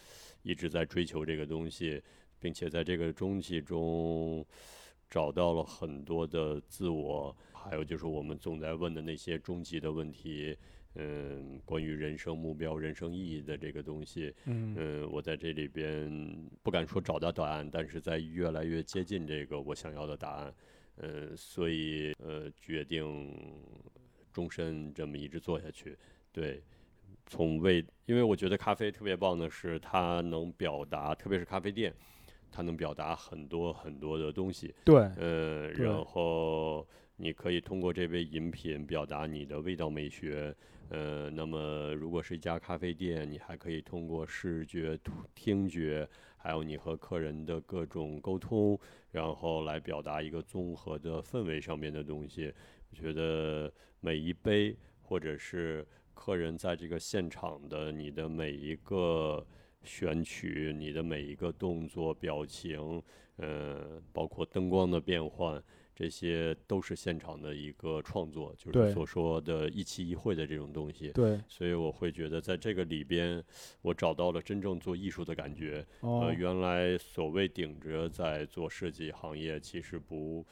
[0.45, 2.01] 一直在追求这个东西，
[2.39, 4.47] 并且在这个中期中
[5.11, 10.55] 找到了很多的自我，还有就是我们总在问的那些终极的问题，
[10.97, 16.09] 嗯，关于人生目标、人生意义的这个东西，嗯，我在这里边
[16.63, 20.55] 不敢说找到答案，但是在越来越接近这个我想要的答案，
[20.99, 23.35] 嗯，所以呃，决定
[24.31, 25.97] 终身这么一直做下去，
[26.31, 26.63] 对。
[27.27, 31.92] 从味，因为我觉得咖啡特别棒的是，它能表达，特别是咖啡店，
[32.50, 34.74] 它能表达很多很多的东西。
[34.85, 40.55] 对，呃，然后你可以通过这杯饮品表达你的味道美学。
[40.90, 44.98] 呃，那么如果是一家咖啡店，你还可以通过视觉、
[45.35, 48.79] 听觉，还有你和客人的各种沟通，
[49.11, 52.53] 然后来表达一个综合的氛围上面的东西。
[52.90, 55.87] 我觉得每一杯或者是。
[56.14, 59.44] 客人在这个现场的你的每一个
[59.83, 63.03] 选取，你的每一个动作、表情，
[63.37, 65.62] 呃，包括灯光的变换，
[65.94, 71.11] 这些都是现场的一个创作，就是所说的一期一会的这种东西。
[71.11, 73.44] 对，所以我会觉得在这个里边，
[73.83, 75.85] 我找到了真正做艺术的感觉。
[76.00, 80.46] 呃，原来所谓顶着在做设计行业，其实不。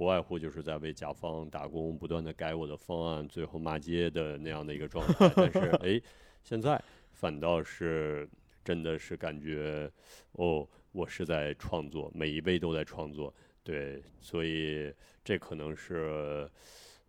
[0.00, 5.30] 不外乎就是在为甲方打工，不断的改我的方案，最后骂街的那样的一个状态。
[5.36, 6.00] 但是， 哎，
[6.42, 6.82] 现在
[7.12, 8.26] 反倒是
[8.64, 9.92] 真的是感觉，
[10.32, 13.30] 哦，我是在创作，每一位都在创作。
[13.62, 14.90] 对，所以
[15.22, 16.48] 这可能是。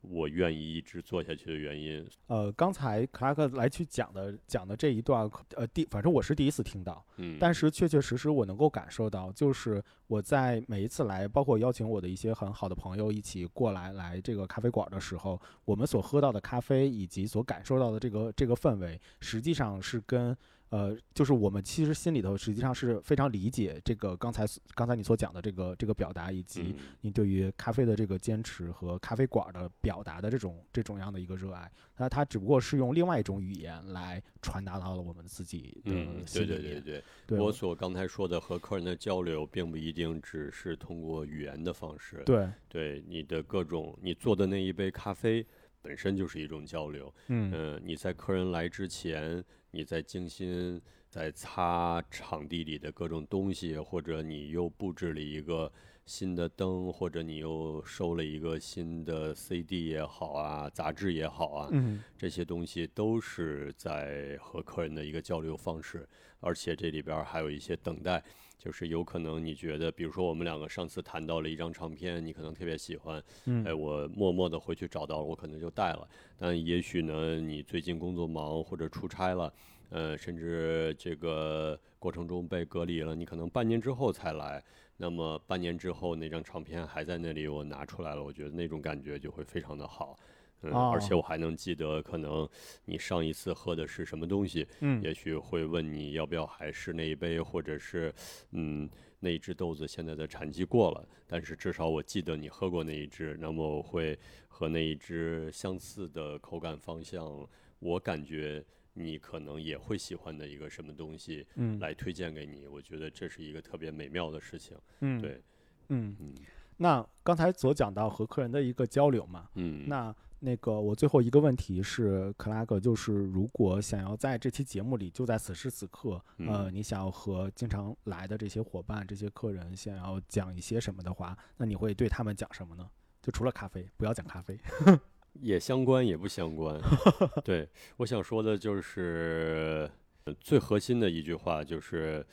[0.02, 2.06] 我愿意一直做下去的原因。
[2.28, 20.36] 呃，刚才克拉克来去讲的讲的这一段，呃，第反正我是第一次听到，嗯，但是确确实实我能够感受到，就是我在每一次来，包括邀请我的一些很好的朋友一起过来来这个咖啡馆的时候，我们所喝到的咖啡以及所感受到的这个这个氛围，实际上是跟。
[20.72, 31.70] 呃，就是我们其实心里头实际上是非常理解这个刚才刚才你所讲的这个这个表达，以及你对于咖啡的这个坚持和咖啡馆的表达的这种这种样的一个热爱。
[31.98, 35.92] 那它只不过是用另外一种语言来传达到了我们自己的
[36.26, 42.24] 心里对对对对，我所刚才说的和客人的交流，并不一定只是通过语言的方式。
[42.26, 45.46] 对对，你的各种你做的那一杯咖啡
[45.82, 47.14] 本身就是一种交流。
[47.28, 49.44] 嗯，你在客人来之前。
[49.74, 55.72] 你在精心在擦场地里的各种东西，或者你又布置了一个
[56.06, 61.70] 新的灯，或者你又收了一个新的 CD 也好啊，杂志也好啊，
[62.18, 66.06] 这些东西都是在和客人的一个交流方式，
[66.42, 68.22] 而且这里边还有一些等待，
[68.64, 73.22] 就是有可能你觉得，比如说我们两个上次谈到了一张唱片，你可能特别喜欢，
[73.66, 76.08] 哎，我默默的回去找到了，我可能就带了。
[76.38, 79.52] 但也许呢，你最近工作忙或者出差了，
[79.90, 84.64] 呃，甚至这个过程中被隔离了，你可能半年之后才来。
[84.96, 90.16] 那么半年之后那张唱片还在那里，我拿出来了，我觉得那种感觉就会非常的好。
[90.62, 92.48] 嗯，而且我还能记得，可能
[92.86, 98.14] 你上一次喝的是什么东西，嗯，也许会问你要不要还是那一杯，或者是
[98.52, 104.18] 嗯，那一只豆子现在的产季过了，但是至少我记得你喝过那一只，那么我会。
[104.54, 107.48] 和那一只相似的口感方向，
[107.80, 112.68] 我感觉你可能也会喜欢的一个什么东西，嗯，来推荐给你。
[112.68, 114.78] 我觉得这是一个特别美妙的事情。
[115.00, 115.42] 嗯，对，
[115.88, 116.36] 嗯，嗯
[116.78, 132.90] 那刚才所讲到和客人的一个交流嘛，嗯，那那个我最后一个问题是，克拉格，就是如果想要在这期节目里，就在此时此刻，呃，嗯你想要和经常来的这些伙伴、这些客人想要讲一些什么的话，那你会对他们讲什么呢？
[133.22, 134.60] 就除了咖啡，不要讲咖啡。
[135.40, 136.82] 也相关也不相关。
[137.46, 139.88] 对，我想说的就是
[140.24, 142.26] 呃最核心的一句话就是，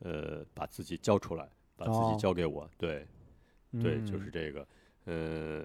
[0.00, 2.70] 呃，把自己交出来，把自哦己交给我。
[2.76, 3.06] 对，
[3.72, 4.60] 对，就是嗯这个。
[4.60, 4.66] 嗯，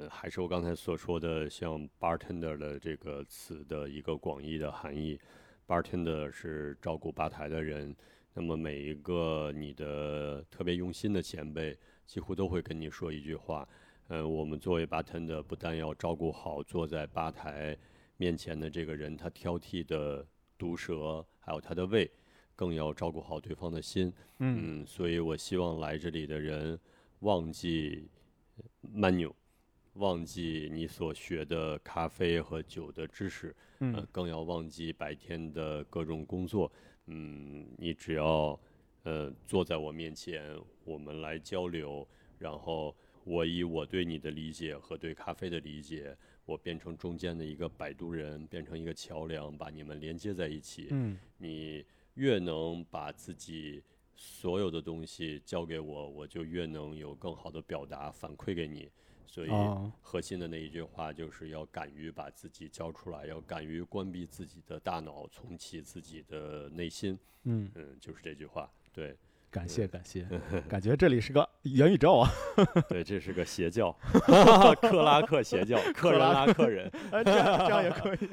[0.10, 5.20] 还是我刚才所说的，像 bartender 的这个词的一个广义的含义。
[5.68, 7.96] bartender 是照顾吧台的人，
[8.34, 13.68] 那么每一个你的特别用心的前辈，几乎都会跟你说一句话。
[14.08, 17.78] 嗯，我们作为 bartender，不但要照顾好坐在吧台
[18.18, 20.26] 面前的这个人，他挑剔的
[20.58, 22.10] 毒舌，还有他的胃，
[22.56, 24.12] 更要照顾好对方的心。
[24.40, 26.80] 嗯嗯，所以我希望来这里的人
[27.20, 28.10] 忘记
[28.94, 29.32] menu，
[29.94, 36.72] 忘记你所学的咖啡和酒的知识，呃嗯，更要忘记白天的各种工作。
[37.08, 38.60] 嗯，你只要
[39.04, 50.88] 呃坐在我面前，我们来交流，然后我以我对你的理解和对咖啡的理解，我变成中间的一个摆渡人，变成一个桥梁，把你们连接在一起。
[50.92, 53.82] 嗯你越能把自己
[54.22, 58.92] 所有的东西交给我，我就越能有更好的表达反馈给你。
[59.26, 67.18] 所以哦核心的那一句话就是要敢于把自己交出来，要敢于关闭自己的大脑，重启自己的内心。
[67.44, 68.70] 嗯，嗯，就是这句话。
[68.92, 69.16] 对，
[69.50, 70.28] 感谢感谢，
[70.68, 72.30] 感觉这里是个元宇宙啊！
[72.90, 73.96] 对，这是个邪教，
[74.82, 76.92] 克拉克邪教，克人拉克人。
[77.12, 78.30] 哎这样这样也可以。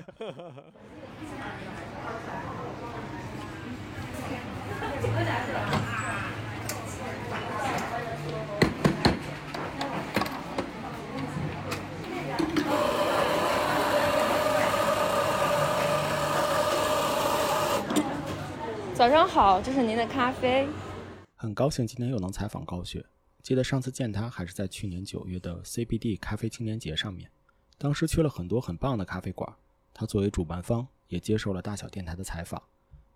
[18.96, 20.66] 早上好，这是您的咖啡。
[21.34, 23.04] 很高兴今天又能采访高雪。
[23.42, 27.30] 记得上次见他还是在去年九月的 CBD 咖啡青年节上面，
[27.76, 29.54] 当时去了很多很棒的咖啡馆。
[29.92, 32.62] 他作为主办方，也接受了大小电台的采访。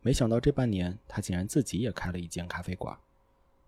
[0.03, 2.95] 没想到这半年，他竟然自己也开了一间咖啡馆。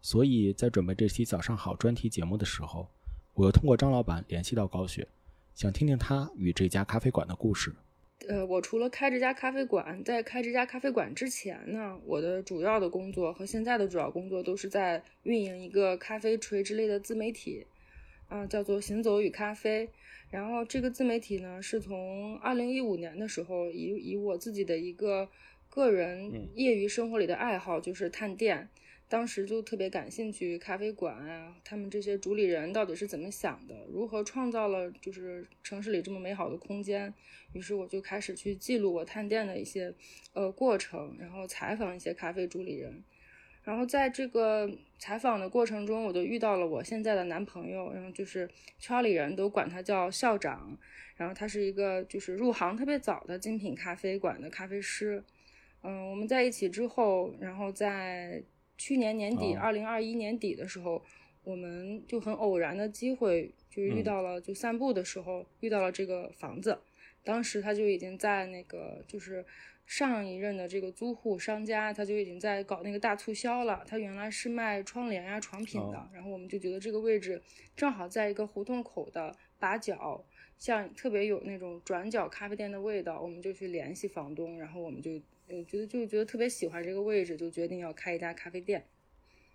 [0.03, 2.91] 所以在准备这期早上好专题节目的时候，
[3.33, 5.09] 我又通过张老板联系到高雪，
[5.55, 7.75] 想听听他与这家咖啡馆的故事。
[8.29, 17.67] 呃，我除了开这家咖啡馆，在开这家咖啡馆之前呢，我的主要的工作和现在的主要工作都是在运营一个咖啡垂直类的自媒体，
[18.29, 19.89] 啊、叫做行走与咖啡。
[20.31, 25.29] 然后这个自媒体呢，是从二零一五年的时候，以以我自己的一个
[25.69, 28.69] 个人业余生活里的爱好，就是探店。
[29.13, 37.13] 当时就特别感兴趣咖啡馆啊，他们这些主理人到底是怎么想的，如何创造了就是城市里这么美好的空间。
[37.53, 39.95] 于是我就开始去记录我探店的一些
[40.33, 43.05] 呃过程，然后采访一些咖啡主理人。
[43.63, 48.49] 然后在这个采访的过程中，我就遇到了我现在的男朋友，然后就是
[48.79, 50.75] 圈里人都管他叫校长，
[51.17, 55.23] 然后他是一个就是入行特别早的精品咖啡馆的咖啡师。
[55.83, 58.43] 嗯，我们在一起之后，然后在
[58.77, 61.03] 去年年底，哦二零二一年底的时候，
[61.45, 66.79] 我们就很偶然的机会，就是遇嗯到了，就散步的时候遇到了这个房子。
[67.25, 69.45] 当时他就已经在那个就是
[69.87, 73.85] 上一任的这个租户商家，他就已经在搞那个大促销了。
[73.87, 77.41] 他原来是卖窗帘呀、床品的，哦然后我们就觉得这个位置
[77.77, 80.25] 正好在一个胡同口的把角，
[80.59, 85.21] 像特别有那种转角咖啡店的味道，我们就去联系房东，然后我们就
[85.53, 88.83] 呃觉得就觉得特别喜欢这个位置，就决定要开一家咖啡店。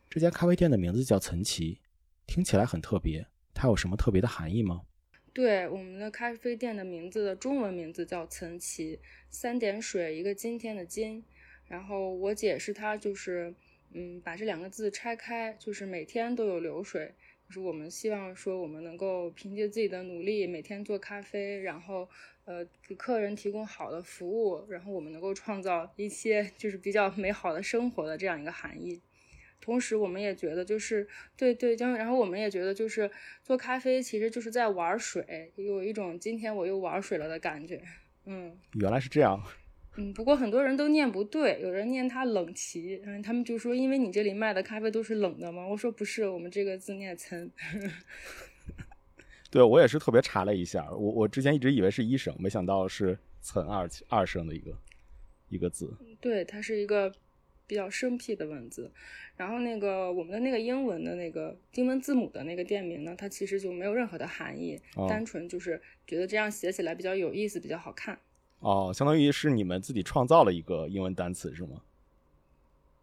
[0.07, 1.79] 这家咖啡店的名字叫岑奇，
[2.27, 4.83] 听起来很特别，它有什么特别的含义吗？
[5.33, 11.23] 对，我们的咖啡店的名字的中文名字叫岑奇，三点水一个今天的今，
[11.67, 13.53] 然后我解释它就是，
[13.91, 17.13] 嗯，把这两个字拆开，就是每天都有流水，
[17.47, 22.09] 就是我们希望说我们能够凭借自己的努力，每天做咖啡，然后
[22.47, 29.01] 呃给客人提供好的服务，然后我们能够创造一些就是比较美好的生活的这样一个含义。
[29.59, 33.11] 同时，我们也觉得就是对对，将然后我们也觉得就是
[33.43, 37.81] 做咖啡其实就是在玩水，有一种今天我又玩水了的感觉。
[38.25, 39.43] 嗯原来是这样。
[39.97, 45.67] 嗯，不过很多人都念不对，有人念它冷奇，嗯，他们就说因为你这里卖的咖啡都是冷的吗？
[45.67, 47.51] 我说不是，我们这个字念岑。
[49.49, 54.77] 对我也是特别查了一下，我我之前一直以为是一声，没想到是岑二二声的一个。
[55.49, 55.95] 一个字。
[56.19, 57.09] 对，它是一个
[57.65, 58.91] 比较生僻的文字。
[59.37, 64.77] 然后那个我们的那个英文的那个英文字母的那个店名呢，它其实就没有任何的含义，
[65.07, 68.19] 单纯就是觉得这样写起来比较有意思，比较好看。
[68.59, 71.81] 哦，相当于是你们自己创造了一个英文单词是吗？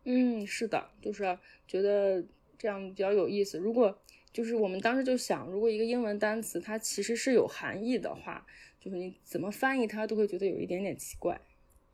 [0.05, 2.23] 嗯，是的，就是觉得
[2.59, 3.57] 这样比较有意思。
[3.57, 3.97] 如果
[4.35, 8.45] 就是我们当时就想，如果一个英文单词它其实是有含义的话，
[8.81, 11.41] 就是你怎么翻译它都会觉得有一点点奇怪。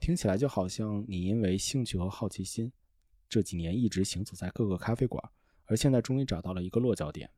[0.01, 2.73] 听起来就好像你因为兴趣和好奇心，
[3.29, 5.23] 这几年一直行走在各个咖啡馆，
[5.67, 7.29] 而现在终于找到了一个落脚点。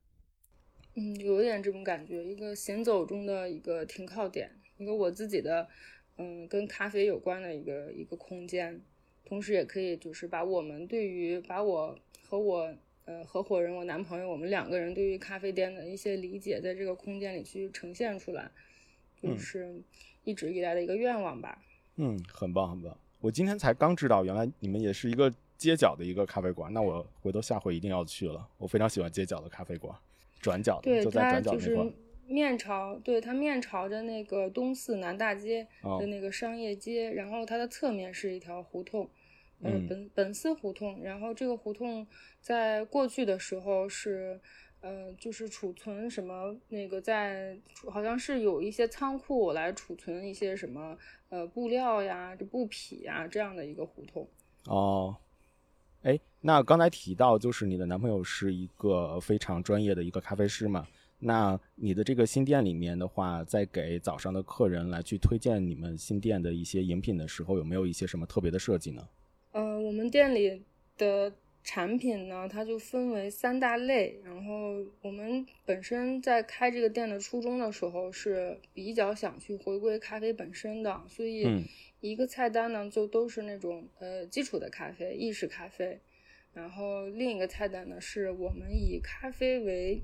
[0.94, 5.68] 嗯，有点这种感觉，一个行走中的一个停靠点，一个我自己的，
[6.16, 8.80] 嗯，跟咖啡有关的一个一个空间。
[9.24, 18.50] 同时，也可以就是把我们对于把我和我呃合伙人我男朋友我们两个人对于咖啡店的一些理解，在这个空间里去呈现出来，
[19.20, 19.82] 就是
[20.24, 21.62] 一直以来的一个愿望吧。
[21.96, 22.96] 嗯，很棒很棒。
[23.20, 26.72] 我今天才刚知道，原来你们也是一个街角的一个咖啡馆。
[26.72, 28.48] 那我回头下回一定要去了。
[28.58, 29.94] 我非常喜欢街角的咖啡馆，
[30.40, 31.92] 转角的就在转角那块。
[32.26, 35.66] 面朝对它面朝着那个东四南大街
[36.00, 39.10] 的那个商业街，然后它的侧面是一条胡同。
[39.64, 42.06] 嗯，本本寺胡同，然后这个胡同
[42.40, 44.40] 在过去的时候是，
[44.80, 47.56] 呃，就是储存什么那个在，
[47.88, 50.98] 好像是有一些仓库来储存一些什么
[51.28, 54.28] 呃布料呀、这布匹呀这样的一个胡同。
[54.66, 55.16] 哦，
[56.02, 60.86] 哎，那刚才提到就是你的男朋友是一个非常专业的一个咖啡师嘛？
[61.24, 69.08] 那你的这个新店里面的话，在给早上的客人来去推荐你们新店的一些饮品的时候，有没有一些什么特别的设计呢？
[69.82, 70.62] 嗯，我们店里
[70.96, 74.20] 的产品呢，它就分为三大类。
[74.24, 81.46] 然后我们本身在开这个店的初衷的时候，是比较想去回归咖啡本身的，所以
[82.00, 86.00] 一个菜单呢就都是那种呃基础的咖啡，意式咖啡。
[86.52, 90.00] 然后另一个菜单呢，是我们以咖啡为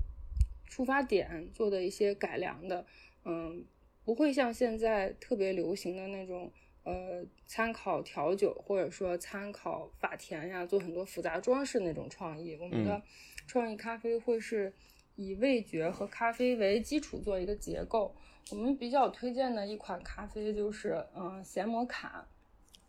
[0.65, 2.85] 出发点做的一些改良的，
[3.23, 3.63] 嗯，
[4.03, 6.51] 不会像现在特别流行的那种。
[6.83, 12.55] 呃，参考调酒或者说参考法甜呀，做很多复杂装饰那种创意。
[12.55, 13.01] 我们的
[13.45, 14.73] 创意咖啡会是
[15.15, 18.15] 以味觉和咖啡为基础做一个结构。
[18.51, 22.27] 我们比较推荐的一款咖啡就是，嗯，咸摩卡。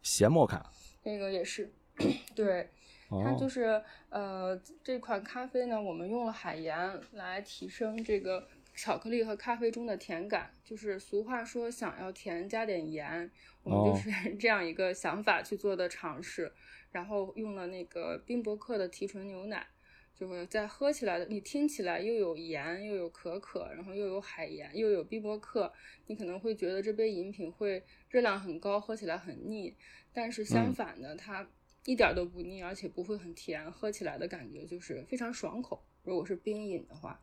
[0.02, 0.72] 咸摩卡，
[1.02, 1.70] 那个也是，
[2.34, 2.70] 对，
[3.10, 8.48] 它就是呃这款咖啡呢，我们用了海盐来提升这个。
[8.74, 13.30] 巧克力和咖啡中的甜感，就是俗话说想要甜加点盐，
[13.62, 16.52] 我们就是 这样一个想法去做的尝试。
[16.92, 19.64] 然后用了那个冰博客的提纯牛奶，
[20.12, 25.72] 就会在喝起来的，你听起来又有盐又有可可，然后又有海盐又有冰博克，
[26.06, 29.76] 你可能会觉得这杯饮品会热量很高，喝起来很腻。
[30.12, 31.48] 但是相反的，它
[31.84, 35.84] 一点都不腻，而且不会很甜，喝起来的感觉就是非常爽口。
[36.02, 37.20] 如果是冰饮的话。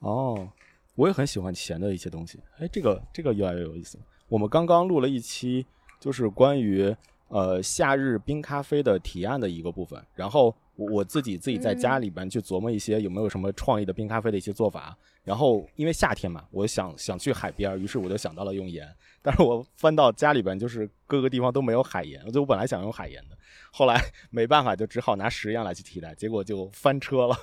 [0.00, 0.48] 哦，
[0.94, 2.38] 我也很喜欢咸的一些东西。
[2.58, 3.98] 哎，这个这个越来越有意思。
[4.28, 5.64] 我们刚刚录了一期，
[5.98, 6.94] 就是关于
[7.28, 10.02] 呃夏日冰咖啡的提案的一个部分。
[10.14, 14.96] 然后我自己自己在家里边去琢磨一些有没有什么创意的冰咖啡的一些做法。
[15.22, 18.88] 然后因为夏天嘛，我想想去海边，于是我就想到了用盐。
[19.22, 22.24] 但是我翻到家里边，就是各个地方都没有海盐。
[22.32, 23.36] 就我本来想用海盐的，
[23.70, 27.36] 后来没办法，就只好拿食盐来去替代，结果就翻车了。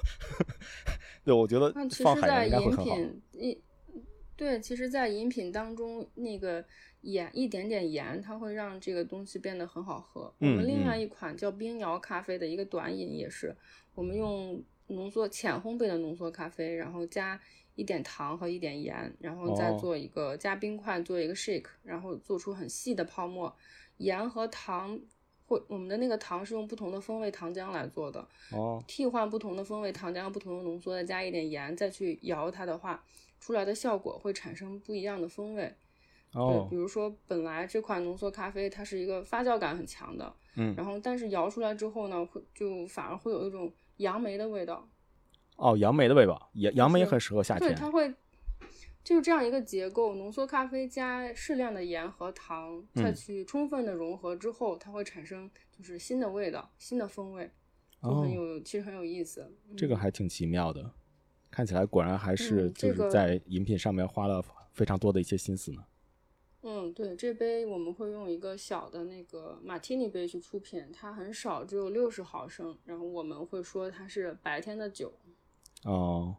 [1.28, 1.74] 对，我觉得
[2.06, 2.98] 放海盐应该会很好。
[3.34, 3.62] 一，
[4.38, 6.64] 对，其实，在饮品当中，那个
[7.02, 10.34] 盐一点点盐，它会让这个东西变得很好喝。
[10.40, 13.54] 我们另外一款叫冰摇咖啡的一个短饮也是，
[13.94, 17.38] 我们用浓缩浅烘焙的浓缩咖啡，然后加
[17.76, 23.54] 一点糖和一点盐，然后再做一个加冰块做一个 shake，然后做出很细的泡沫，
[23.98, 24.98] 盐和糖。
[25.48, 33.02] 会，我们的那个糖是用不同的风味糖浆来做的哦，替换不同的风味糖浆，不同的浓缩，再加一点盐，再去摇它的话，
[33.40, 35.74] 出来的效果会产生不一样的风味。
[36.34, 44.88] 哦，比如说本来这款浓缩咖啡它是一个发酵感很强的，嗯，然后但是摇出来之后呢，会就反而会有一种杨梅的味道。
[45.56, 47.70] 哦，杨梅的味道，杨杨梅也很适合夏天。
[47.70, 48.14] 对，它会。
[49.08, 57.50] 就是这样一个结构，浓缩咖啡加适量的盐和糖，再去充分的融合之后，它会产生就是新的味道、新的风味，
[58.04, 59.50] 就很有，其实很有意思。
[59.78, 60.92] 这个还挺奇妙的，
[61.50, 64.44] 看起来果然还是就是在饮品上面花了
[64.74, 65.86] 非常多的一些心思呢。
[66.64, 75.14] 嗯，对，这杯我们会用一个小的那个马提尼杯去出品，它很少，只有六十毫升，然后我们会说它是白天的酒。
[75.86, 76.36] 哦。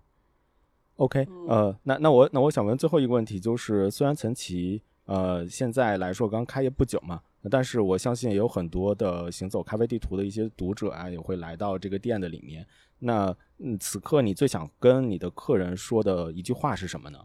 [0.99, 12.67] OK，呃，那那我那我想问最后一个问题，就是虽然陈奇呃现在来说刚开业不久嘛，但是我相信也有很多的行走咖啡地图的一些读者啊，也会来到这个店的里面。
[12.99, 17.19] 那嗯，此刻你最想跟你的客人说的一句话是什么呢？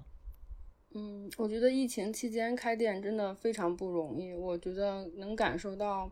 [0.94, 4.36] 嗯，我觉得疫情期间开店真的非常不容易。
[4.36, 6.12] 我觉得能感受到，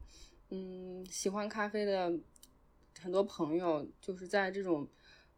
[0.49, 2.11] 嗯，喜欢咖啡的
[2.99, 4.87] 很多朋友，就是在这种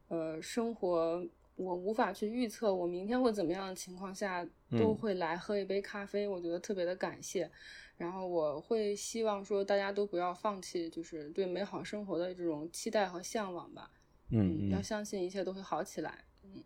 [0.07, 1.21] 呃生活
[1.56, 6.28] 我无法去预测我明天会怎么样的情况下，都会来喝一杯咖啡。
[6.28, 7.49] 我觉得特别的感谢。
[7.95, 13.91] 然后我会希望说，大家都不要放弃，就是对美好生活的这种期待和向往吧。
[14.30, 16.26] 嗯，要相信一切都会好起来。
[16.43, 16.64] 嗯，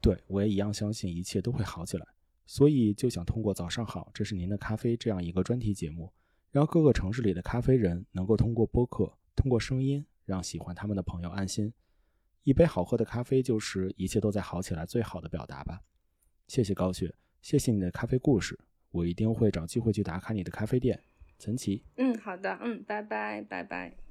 [0.00, 2.06] 对我也一样相信一切都会好起来。
[2.44, 6.12] 所以就想通过早上好，这是您的咖啡这样一个专题节目，
[6.50, 11.72] 让各个城市里的咖啡人能够通过播客，通过声音，让喜欢他们的朋友安心。
[12.44, 15.80] 一杯好喝的咖啡就是一切都在好起来最好的表达吧。
[16.46, 18.58] 谢谢高雪，谢谢你的咖啡故事。
[18.90, 21.02] 我一定会找机会去打卡你的咖啡店，
[21.38, 21.82] 陈琦。
[21.96, 24.03] 嗯，好的，嗯，拜拜，拜拜。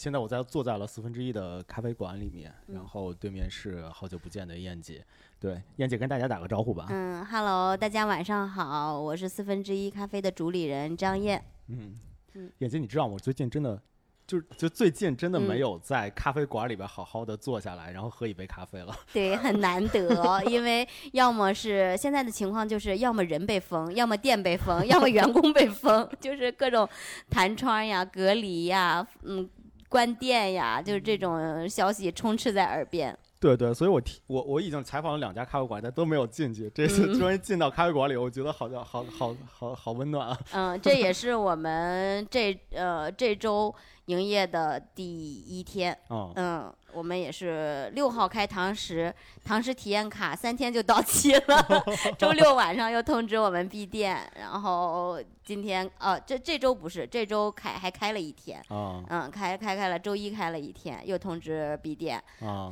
[0.00, 5.04] 现在我在坐在了四分之一的咖啡馆里面，然后对面是好久不见的燕姐。
[5.38, 6.86] 对，燕姐跟大家打个招呼吧。
[6.88, 11.44] 嗯，Hello，大家晚上好，我是四分之一咖啡的主理人张燕。
[11.68, 12.00] 嗯
[12.32, 13.78] 嗯，燕姐，你知道我最近真的。
[14.26, 18.96] 就就最近真的没有在咖啡馆里边好好的坐下来，然后喝一杯咖啡了。
[19.12, 26.88] 对，很难得，因为要么是现在的情况，就是要么人被封，要么店被封，要么员工被封， 就是各种
[27.28, 29.50] 弹窗呀、隔离呀、嗯、
[29.90, 33.14] 关店呀，就是这种消息充斥在耳边。
[33.38, 36.70] 对对，所以我提我我已经采访了两家咖啡馆，但都没有进去。
[36.74, 40.38] 这次终于进到咖啡馆里，我觉得好像好好好好温暖啊。
[40.52, 43.74] 嗯，这也是我们这呃这周。
[44.06, 49.14] 营业的第一天，嗯，我们也是六号开堂食，
[49.44, 51.84] 堂食体验卡三天就到期了，
[52.18, 62.22] 周六晚上又通知我们闭店，然后今天，哦，这这周不是，这周开还开了一天，嗯，开开开了，周一开了一天，又通知闭店，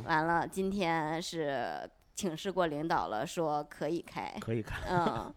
[0.04, 5.32] 完了，今天是请示过领导了，说可以开，可以开，嗯。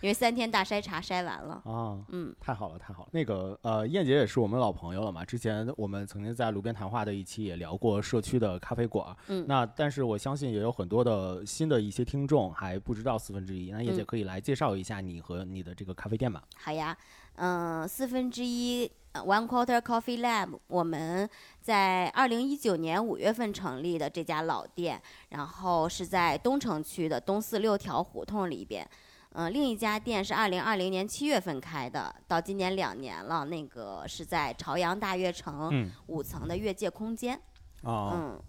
[0.00, 3.10] 因为三天大筛查筛完了啊，嗯，太好了，太好了。
[3.12, 16.42] 那个呃，燕姐也是我们老朋友了嘛，之前我们曾经在路边谈话的一期也聊过社区的咖啡馆，嗯，那但是我相信也有很多的新的一些听众还不知道四分之一，那燕姐可以来介绍一下你和你的这个咖啡店吗？
[16.56, 16.96] 好呀，
[17.34, 21.28] 嗯，四分之一 One Quarter Coffee Lab，我们
[21.60, 28.88] 在二零一九年五月份成立的这家老店，然后是在东城区的东四六条胡同里边。
[29.32, 33.44] 嗯，另一家店是二零二零年七月份开的，到今年两年了。
[33.44, 37.40] 那个是在朝阳大悦城五层的越界空间。
[37.82, 38.42] 哦，嗯。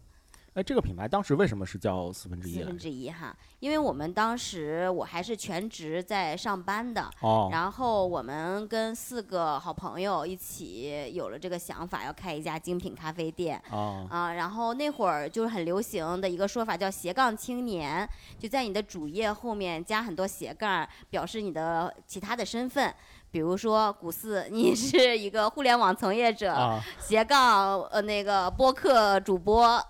[0.54, 2.56] 哎，这个品牌当时为什么是叫四分之一？
[2.56, 18.06] 四分之一哈，因为我们当时我还是全职在上班的，哦，然后我们跟四个好朋友一起有了这个想法，要开一家精品咖啡店，哦，啊，然后那会儿就是很流行的一个说法叫斜杠青年，
[18.38, 22.94] 就在你的主页后面加很多斜杠，表示你的其他的身份。
[23.32, 29.82] 比如说古四，你是一个互联网从业者，斜杠呃那个播客主播，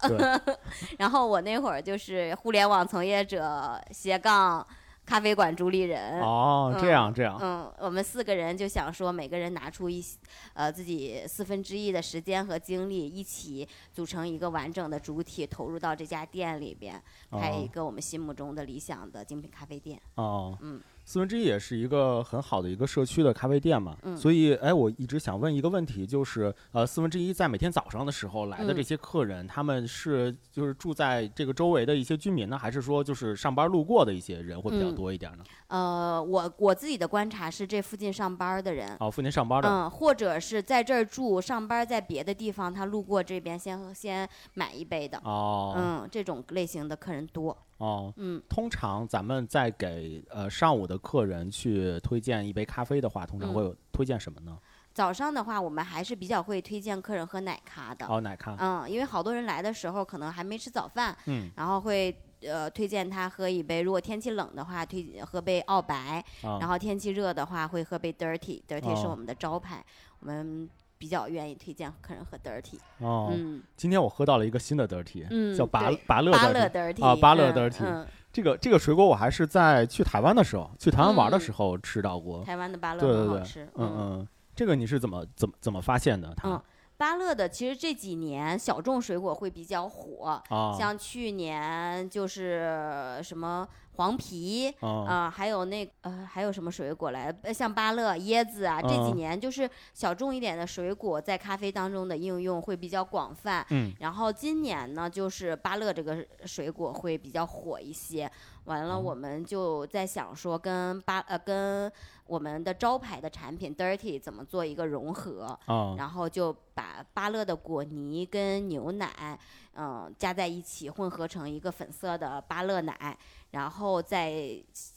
[1.00, 4.66] 然后我那会儿就是互联网从业者斜杠
[5.04, 6.22] 咖啡馆主理人。
[6.22, 7.36] 哦，这样这样。
[7.42, 10.06] 嗯，我们四个人就想说，每个人拿出一
[10.54, 20.00] 呃自己四分之一的时间和精力，一起组成一个完整的主体，投入到这家店里边，开一个我们心目中的理想的精品咖啡店。
[20.14, 20.80] 哦，嗯。
[21.04, 35.44] 四分之一也是一个很好的一个社区的咖啡店嘛，所以哎，我一直想问一个问题，就是呃，四分之一在每天早上的时候来的这些客人，他们是就是住在这个周围的一些居民呢，还是说就是上班路过的一些人会比较多一点呢？
[35.68, 47.58] 呃，我我自己的观察是这附近上班的人，哦，附近上班的，嗯，或者是在这儿住，上班在别的地方，他路过这边先先买一杯的，哦，嗯，这种类型的客人多。
[47.82, 53.54] 哦，嗯，通常咱们在给呃上午的客人去推荐一杯咖啡的话，通常嗯。
[53.54, 54.58] 会有推荐什么呢？
[54.94, 58.06] 早上的话，我们还是比较会推荐客人喝奶咖的。
[58.08, 69.84] 哦，奶咖，嗯，因为好多人来的时候可能还没吃早饭，嗯，然后会呃推荐他喝一杯，如果天气冷的话，推喝杯澳白，啊然后天气热的话会喝杯 dirty，dirty 是哦我们的招牌，
[70.20, 70.70] 我们
[71.02, 72.78] 比较愿意推荐客人喝 dirty。
[73.00, 82.44] 哦，嗯今天我喝到了一个新的 dirty，、嗯，叫拔对拔乐芭 dirty 乐 dirty 啊芭乐嗯 dirty 嗯，这个这个水果我还是在去台湾的时候，去台湾玩的时候吃到过。
[82.44, 86.32] 台湾的芭乐对对对很好吃，，嗯嗯，这个你是怎么怎么怎么发现的？
[86.38, 86.62] 它、嗯
[86.98, 97.36] 芭乐的其实这几年小众水果会比较火，啊，像去年就是什么黄皮，啊啊、还有那呃，还有什么水果来？
[97.44, 103.66] 呃像芭乐、椰子啊，这几嗯年就是小众一点的水果在咖啡当中的应用会比较广泛。
[103.70, 108.32] 嗯然后今年呢，就是芭乐这个水果会比较火一些。
[108.66, 111.92] 完了，哦我们就在想说，跟芭呃跟
[112.28, 119.38] 我们的招牌的产品 Dirty 怎么做一个融合，啊然后就把芭乐的果泥跟牛奶，
[119.76, 123.18] 嗯、加在一起，混合成一个粉色的芭乐奶，
[123.52, 124.32] 然后再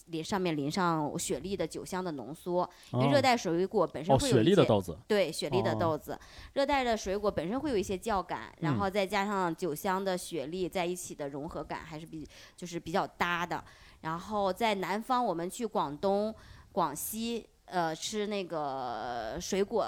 [0.06, 5.76] 淋上面淋上雪莉的酒香的浓缩，因为热带水果本身哦，雪会有一些、莉的豆子，对雪莉的哦。
[5.78, 6.18] 豆子，
[6.54, 8.78] 热带的水果本身会有一些酵感，然嗯。
[8.78, 13.62] 后再加上酒香的雪莉在一起的融合感还是比就是比较搭的。
[14.00, 16.34] 然后在南方，我们去广东、
[16.72, 19.86] 广西，呃，吃那个水果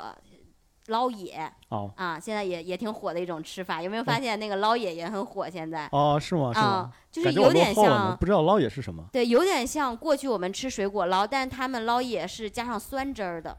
[0.88, 3.82] 捞野哦啊，现在也也挺火的一种吃法。
[3.82, 5.48] 有没有发现那个捞野也很火？
[5.50, 6.52] 现在哦，是吗？
[6.52, 9.04] 是啊吗？，就是有点像不知道捞野是什么。
[9.12, 13.56] 对，有点像过去我们吃水果捞，但他们捞野是加上酸汁儿的。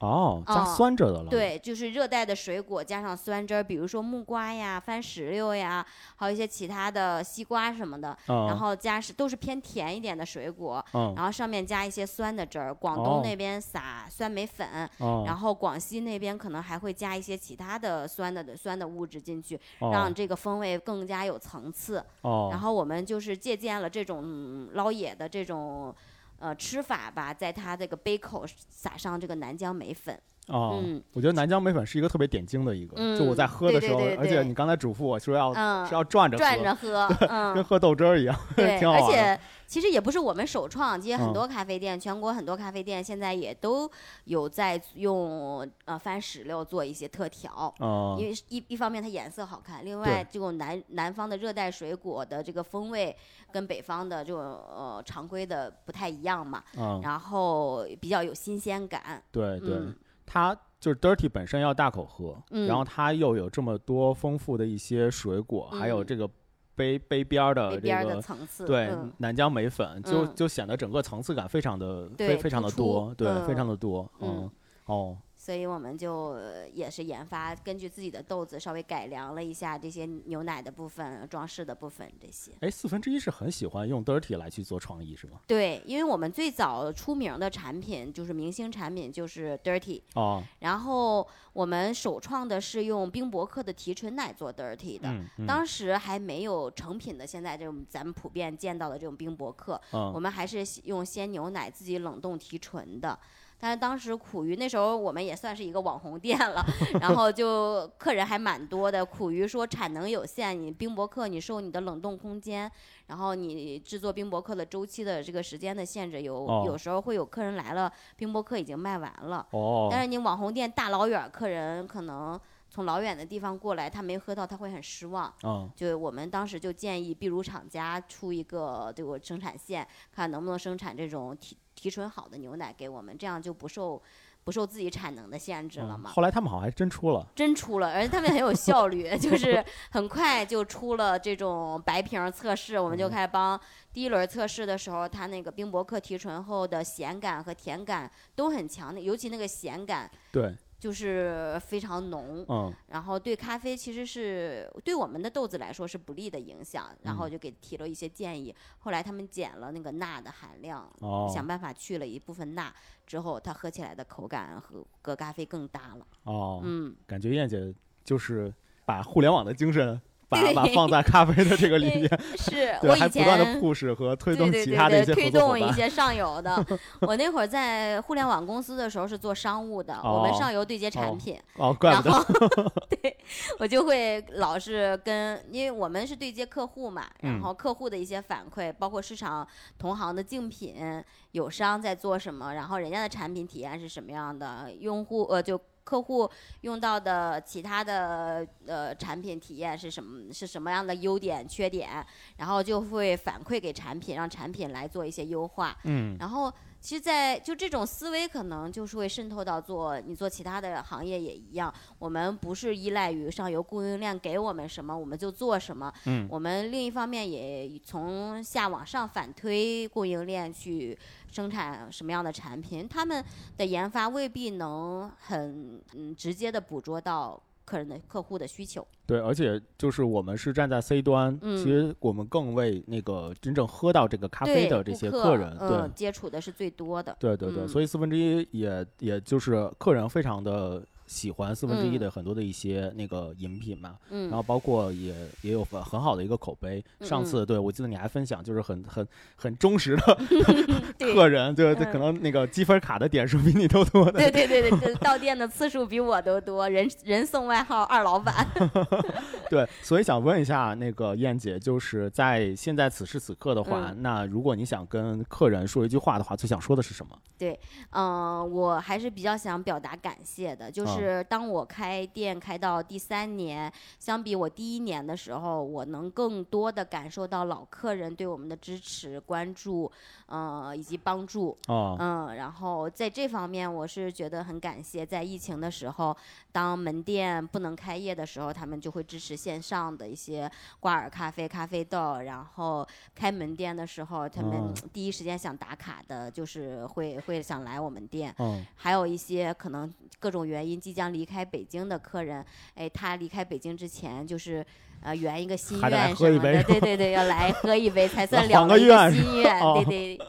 [0.00, 5.84] 哦，加哦酸着的了。，对，就是热带的水果加上酸汁儿，比如说木瓜呀、番石榴呀，
[6.16, 12.74] 还有一些其他的西瓜什么的，嗯、然后加是都是偏甜一点的水果，嗯然后上面加一些酸的汁儿。
[12.74, 22.02] 广哦东那边撒酸梅粉，哦，然后广西那边可能还会加一些其他的酸的酸的物质进去，哦让这个风味更加有层次。
[22.22, 25.94] 哦，然后我们就是借鉴了这种嗯捞野的这种。
[26.40, 30.18] 呃，吃法吧，在它这个杯口撒上这个南疆梅粉，
[30.50, 38.94] 哦，嗯我觉得南疆梅粉是一个特别点睛的一个，就我在嗯喝的时候，对对对而且你刚才嘱咐我说要、嗯是要转着喝，转着喝，嗯，跟喝豆汁儿一样，对，挺好。
[38.94, 43.88] 而且其实也不是我们首创，其实很嗯多咖啡店，全国很多咖啡店现在也都
[44.24, 47.72] 有在用呃番石榴做一些特调。
[47.78, 53.16] 嗯因为一一方面它颜色好看，另外这种南南方的热带水果的这个风味
[53.52, 59.22] 跟北方的这种呃常规的不太一样嘛，嗯，然后比较有新鲜感。
[59.30, 59.94] 对对，嗯
[60.32, 62.68] 它就是 dirty 本身要大口喝，嗯。
[62.68, 66.06] 然后它又有这么多丰富的一些水果，还有嗯。
[66.06, 66.30] 这个
[66.76, 68.22] 杯杯边儿的这个。
[68.22, 69.12] 层次，对嗯。
[69.18, 70.32] 南疆梅粉，就嗯。
[70.36, 73.68] 就显得整个层次感非常的非非常的多，对，非常嗯。
[73.70, 74.50] 的多，嗯嗯，
[74.86, 75.16] 哦，
[75.50, 82.52] 所以我们就呃也是研发，根据自己的豆子稍微改良了一下这些牛奶的部分、装饰的部分这些。
[82.60, 85.40] 哎，四分之一是很喜欢用 dirty 来去做创意是吗？
[85.48, 95.08] 对，因为我们最早出名的产品就是明星产品，就是 Dirty，哦，然后我们首创的是用冰博克的提纯奶做 Dirty 的。
[95.08, 103.18] 嗯嗯当时还没有成品的，现在这种咱们普遍见到的这种冰博克，嗯我们还是用鲜牛奶自己冷冻提纯的。
[103.60, 106.64] 但是当时苦于那时候我们也算是一个网红店了，
[107.00, 109.04] 然后就客人还蛮多的。
[109.04, 112.70] 苦于说产能有限，你冰博客你受你的冷冻空间，
[113.06, 119.46] 然后你制作冰博客的周期的这个时间的限制，有、哦有时候会有客人来了，冰博客已经卖完了。
[119.50, 125.32] 哦，但是你网红店大老远儿，客人可能从老远的地方过来，他没喝到，他会很失望。
[125.42, 134.02] 嗯就我们当时就建议比如厂家出一个这个生产线，看能不能生产这种提提纯好的牛奶给我们，这样就不受
[134.44, 136.10] 不受自己产能的限制了嗯，嘛。
[136.10, 143.58] 后来他们好像还真出了，真出了，而且他们很有效率， 就 是很快就出了这种白瓶测试，我们就嗯开始帮
[143.94, 158.52] 第一轮测试的时候，它那个冰博克提纯后的咸感和甜感都很强的，尤其那个咸感对，就是非常浓，嗯然后对咖啡其实是对我们的豆子来说是不利的影响，然后嗯就给提了一些建议。
[158.78, 162.74] 后来他们减了那个钠的含量，哦想办法去了一部分钠
[163.06, 166.06] 之后，它喝起来的口感和和咖啡更搭了。
[166.24, 167.72] 哦，嗯，感觉燕姐
[168.02, 168.52] 就是
[168.86, 170.00] 把互联网的精神
[170.30, 172.08] 把把放在咖啡的这个里面，
[172.38, 175.30] 是，我以还不断的前 push 和推对动一些合推。
[175.30, 176.64] 动一些上游的。
[177.02, 182.14] 我那会儿在互联网公司的时候是做商务的，我们哦上游对接哦产品，哦，怪然不得。
[182.62, 183.16] 后对
[183.58, 189.46] 我就会老是跟，因为我们是对接客户嘛，嗯然后客户的一些反馈，包括市场
[189.78, 191.02] 同行的竞品，
[191.32, 195.60] 友商在做什么，然后人家的产品体验是什么样的，用户呃就。
[195.84, 200.32] 客户用到的其他的呃产品体验是什么？
[200.32, 202.04] 是什么样的优点、缺点？
[202.36, 205.76] 然后就会反馈给产品，让产品来做一些优化。
[205.84, 211.72] 嗯然后其实在，就这种思维，可能就是会渗透到做你做其他的行业也一样。
[211.98, 215.92] 我们不是依赖于上游供应链给我们什么，我们就做什么。
[216.06, 220.98] 嗯我们另一方面也从下往上反推供应链去
[221.30, 223.22] 生产什么样的产品，他们
[223.58, 227.40] 的研发未必能很嗯直接的捕捉到
[227.70, 228.84] 客人的客户的需求。
[229.06, 237.16] 对，而且就是我们是站在 C 端，嗯其实我们更为那个真正喝到这个咖啡的这些客人，对嗯，接触的是最多的。
[237.20, 246.82] 对对对，嗯所以四分之一也也就是客人非常的喜欢四分之一嗯的很多的一些那个饮品嘛，然嗯后包括也也有很很好的一个口碑。
[247.00, 250.18] 上嗯次对我记得你还分享，就是很很很忠实的
[250.96, 254.12] 对客人，对对，嗯可能那个积分卡的点数比你都多的。
[254.12, 258.46] 对对对对，到店的次数比我都多，人人送外号二老板。
[259.50, 267.18] 对，所以想问一下那个燕姐，就是在现在此时此刻的话，嗯那如果你想跟客人说一句话的话，最想说的是什么？
[267.36, 267.58] 对
[267.90, 279.90] 嗯，我还是比较想表达感谢的，就啊是当我开店开到第三年，相比我第一年的时候，我能更多的感受到老客人对我们的支持、关注，
[280.26, 281.56] 呃，以及帮助。
[281.68, 286.16] 哦，嗯，然后在这方面，我是觉得很感谢，在疫情的时候，
[286.52, 292.18] 当门店不能开业的时候，他们就会支持线上的一些挂耳咖啡、咖啡豆。
[292.20, 298.34] 然后开门店的时候，他们哦第一时间想打卡的，就是会会想来我们店。
[298.38, 304.66] 嗯还有一些可能各种原因即将离开北京的客人，哎，他离开北京之前就是。
[305.02, 310.26] 呃，圆一个心愿什么的，对对对，要来喝一杯才算了了一愿是心愿，哦对对，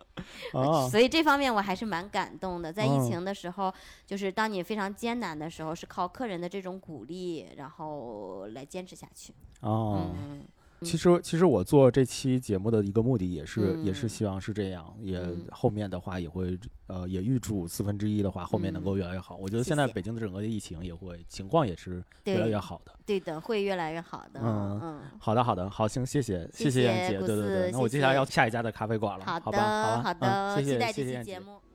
[0.53, 2.72] 哦， 所以这方面我还是蛮感动的。
[2.72, 3.74] 在疫嗯情的时候，
[4.05, 9.34] 就是当你非常艰难的时候，是靠客人的这种鼓励，然后来坚持下去。
[9.59, 10.09] 哦。
[10.16, 10.45] 嗯，
[10.84, 16.58] 其实，其实我做这期节目的一个目的也是，也是嗯希望是这样，也嗯后面的话也会，
[16.88, 19.36] 呃，也预祝四分之一的话后面能够越来越好。
[19.36, 22.92] 我觉得现在北京的整个的疫情也会情况也是越来越好的。
[23.06, 24.40] 对的，会越来越好的。
[24.44, 31.34] 嗯嗯，好的，好的，好，行，谢谢，谢谢燕姐，对对对，那我接下来要下一家的咖啡馆了，好好吧，好的，吧，好的，嗯，谢谢，期待这谢谢燕姐。
[31.34, 31.58] 期节目。
[31.58, 31.71] 早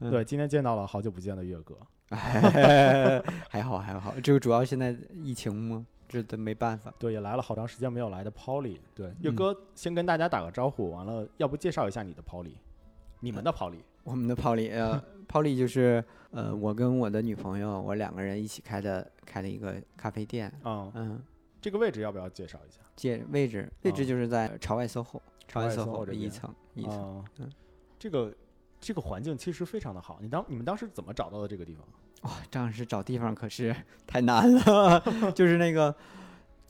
[0.00, 1.76] 嗯对，今天见到了好久不见的岳哥，
[3.48, 6.92] 还好还好，这个主要现在疫情嘛，这都没办法。
[6.98, 12.52] 对，也来了好长时间没有来的 Polly，对，岳嗯哥先跟大家打个招呼，完了，要不介绍一下你的 Polly，
[13.20, 20.52] 你们的 Polly，我们的 Polly，呃，Polly 就是呃，我跟我的女朋友，我两个人一起开的开的一个咖啡店。
[20.64, 21.22] 嗯，嗯，
[21.60, 22.80] 这个位置要不要介绍一下？
[22.94, 26.92] 介位置位置啊就是在朝外 SOHO，朝外朝外 SOHO 的一层一层。
[26.92, 27.52] 嗯嗯，
[27.98, 28.32] 这个
[28.80, 30.18] 这个环境其实非常的好。
[30.20, 31.84] 你当你们当时怎么找到的这个地方？
[32.22, 33.74] 哇，这样是找地方可是
[34.06, 35.00] 太难了，
[35.34, 35.94] 就是那个，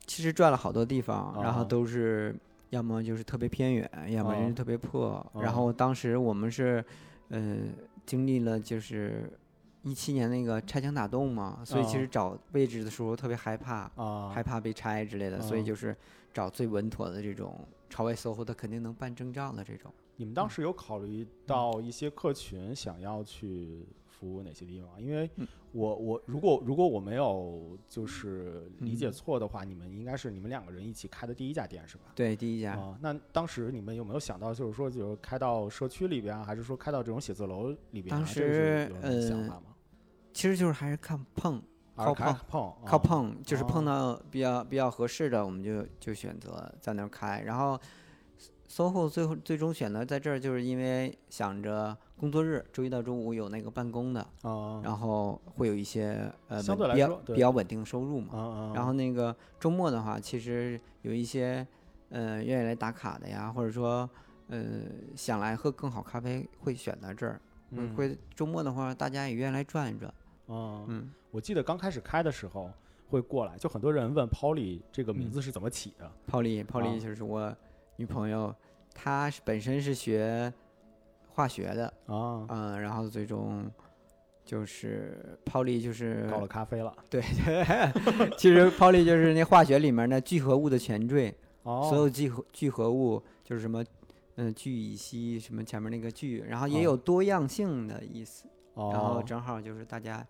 [0.06, 2.34] 其实转了好多地方，然后哦都是
[2.70, 5.24] 要么就是特别偏远，要么人特别破。
[5.32, 6.84] 哦然后当时我们是，
[7.28, 7.56] 呃，
[8.04, 9.30] 经历了就是
[9.82, 15.96] 一七年那个拆墙打洞嘛，所以其哦实找位置的时候特别害怕，啊，害怕被拆之类的，所以哦就是
[16.34, 19.90] 找最稳妥的这种朝外 SOHO 它肯定能办证照的这种。
[20.16, 25.00] 你们当时有考虑到一些客群想要去服务哪些地方？
[25.00, 32.04] 因为嗯我我如果如果我没有就是理解嗯错的话，你们应该是你们两个人一起开的第一家店是吧？
[32.14, 32.72] 对，第一家。
[32.72, 38.18] 啊，那当时你们有没有想到，就是说，就是开到社区里边啊，还是说开到这种写字楼里边啊？
[38.18, 39.74] 当时呃法吗？
[40.32, 41.62] 其实就是还是看碰，
[41.94, 47.42] 靠碰碰，靠啊碰，就是碰哦到比较比较合适的，我们就就选择在那儿开。
[47.42, 47.78] 然后
[48.76, 58.72] SOHO 最后最终选择在这儿，就是因为想着工作日周一到周五有那个办公的，啊，然后会有一些呃相对来稳比较比较稳定收入嘛。
[58.74, 61.66] 然后那个周末的话，其实有一些
[62.10, 64.06] 呃愿意来打卡的呀，或者说
[64.48, 64.82] 呃
[65.14, 67.40] 想来喝更好咖啡，会选择这儿。
[67.70, 70.12] 会嗯会周末的话，大家也愿意来转一转。
[70.48, 72.70] 啊，嗯，我记得刚开始开的时候，
[73.08, 73.56] 会过来。
[73.56, 76.12] 就很多人问 Polly 这个名字是怎么起的？
[76.26, 77.52] 泡利，泡啊利就是我
[77.96, 78.54] 女朋友，
[78.96, 80.52] 她是本身是学
[81.28, 83.70] 化学的，啊，嗯，然后最终
[84.44, 86.94] 就是泡利就是搞了咖啡了。
[87.10, 87.20] 对，
[88.38, 91.34] 其实泡利就是那化学里面那聚合物的前缀，
[91.64, 93.84] 哦，所有聚合聚合物就是什么，
[94.36, 100.26] 嗯，聚乙烯什么前面那个聚，然后也哦有多样性的意思，哦，然后正好就是大家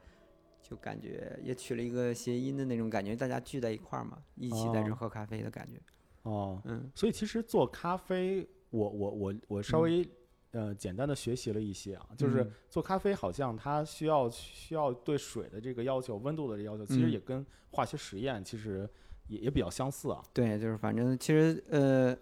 [0.61, 5.81] 就感觉也取了一个谐音的那种感觉，大家聚在一块儿嘛，一起在这喝咖啡的感觉，
[6.23, 6.91] 哦，嗯。
[6.95, 10.09] 所以其实做咖啡，我我我我稍微、
[10.53, 12.51] 呃简单的学习了一些啊，就是嗯。
[12.71, 17.13] 做咖啡好像它需要需要对水的这个要求、温度的这要求，其实嗯。
[17.13, 18.89] 也跟化学实验其实
[19.29, 20.23] 也也比较相似啊。
[20.33, 22.17] 对，就是反正其实呃，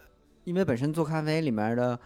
[0.44, 1.98] 因为本身做咖啡里面的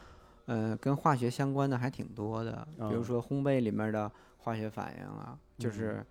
[0.46, 3.04] 呃跟化学相关的还挺多的，比如嗯。
[3.04, 6.04] 说烘焙里面的化学反应啊，就是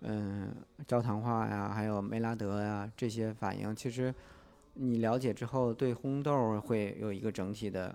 [0.00, 0.52] 嗯、
[0.88, 4.12] 焦糖化呀，还有梅拉德呀这些反应，其实
[4.74, 7.94] 你了解之后，对烘豆儿会有一个整体的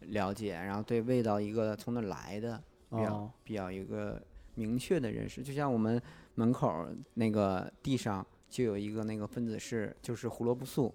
[0.00, 2.60] 了解，然后对味道一个从哪来的
[2.90, 4.20] 比较、哦比较一个
[4.54, 5.42] 明确的认识。
[5.42, 6.00] 就像我们
[6.34, 10.94] 门口儿那个地上就有一个那个分子式，就是胡萝卜素，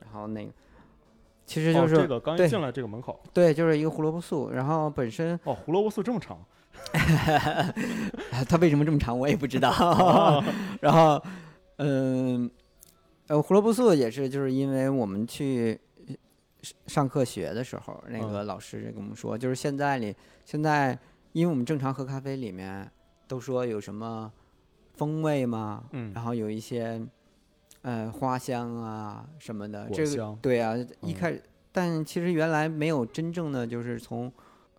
[0.00, 0.52] 然后那个
[1.46, 6.38] 其实就哦是、这个刚一对进来这个门口，对，就是一个胡萝卜素，然后本身哦，胡萝卜素这么长，
[8.48, 9.70] 它为什么这么长我也不知道。
[9.70, 10.42] 哦
[10.80, 11.22] 然后，
[11.76, 12.50] 嗯，呃，
[13.28, 15.78] 胡萝卜素也是，就是因为我们去
[16.62, 20.14] 上上课学的时候，那个老师跟我们说，就是现在里
[20.44, 20.98] 现在，
[21.32, 22.90] 因为我们正常喝咖啡里面
[23.26, 24.30] 都说有什么
[24.94, 27.00] 风味嘛，嗯然后有一些
[27.82, 34.30] 呃花香啊什么的，这个对啊，一嗯开始，但其实原来没有真正的就是从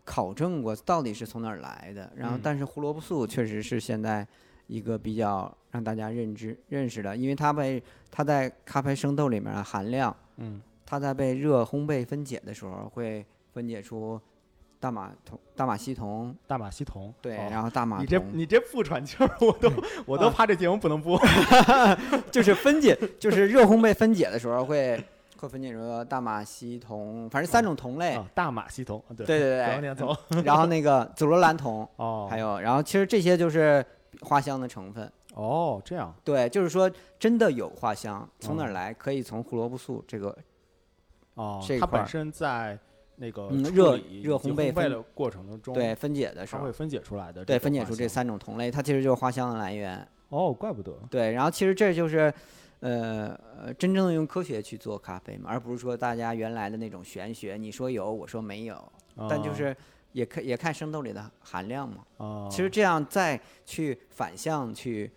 [0.04, 2.12] 考证过到底是从哪儿来的。
[2.16, 4.26] 然后嗯，但是胡萝卜素确实是现在
[4.68, 14.20] 一个比较让大家认知认识的，因为它被它在咖啡生豆里面的含量，嗯，它在被热烘焙分解的时候会分解出
[14.80, 19.72] 大马酮、大马烯酮，大马烯酮，对，哦然后大马你这你这不喘气儿， 我都
[20.05, 21.20] 我都啊怕这节目不能播。
[22.32, 25.01] 就是分解，就是热烘焙分解的时候会
[25.38, 30.43] 会分解出大马烯酮，反正三种酮类，啊，大马烯酮，对对对对。
[30.43, 33.84] 然后那个紫罗兰酮，哦，还有，然后其实这些就是
[34.22, 35.11] 花香的成分。
[35.34, 36.89] 哦，这样，对，就是说
[37.20, 38.93] 真的有花香，从哪儿哦来？
[38.93, 40.38] 可以从胡萝卜素这个，
[41.34, 42.80] 哦，这块儿它本身在
[43.18, 48.07] 那个嗯热热烘焙的过程当中，对，分解的时候它会，分解出来的，对，分解出这。
[48.07, 50.07] 三种同类，它其实就是花香的来源。
[50.30, 50.97] 哦，怪不得。
[51.09, 52.34] 对，然后其实这就是，
[52.80, 58.91] 呃呃，真正的用科学去做咖啡嘛，而不是说大家原来的那种玄学，你说有，我说没有，
[59.30, 59.76] 但就哦是
[60.16, 62.05] 也看也看生豆里的含量嘛。
[62.18, 65.11] 哦，其实这样再去反向去，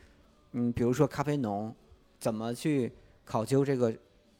[0.53, 1.72] 嗯，比如说咖啡农
[2.18, 2.92] 怎么去
[3.24, 3.94] 考究这个，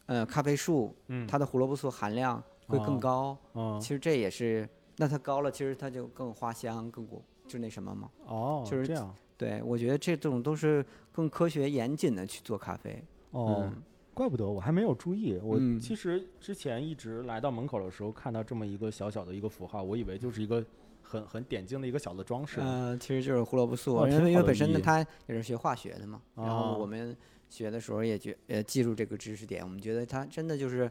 [0.06, 3.38] 呃，咖啡树嗯，它的胡萝卜素含量会更哦高。
[3.54, 8.11] 嗯其实这也是，那它高了，其实它就更花香，更果就那什么嘛。
[8.26, 9.14] 哦，就是这样。
[9.36, 13.00] 对，我觉得这种都是更科学严谨的去做咖啡。
[13.30, 13.82] 哦，嗯
[14.18, 15.38] 怪不得我还没有注意。
[15.40, 15.78] 我嗯。
[15.78, 20.64] 其实之前一直来到门口的时候，看到这么一个小小的一个符号，我以为就是一个
[21.00, 22.60] 很很点睛的一个小的装饰。
[22.60, 27.16] 呃，其实就是胡萝卜素，因为因为本身呢它也是学化学的嘛，然后哦我们
[27.48, 30.90] 学的时候也觉呃记住这个知识点，我们觉得它真的就是，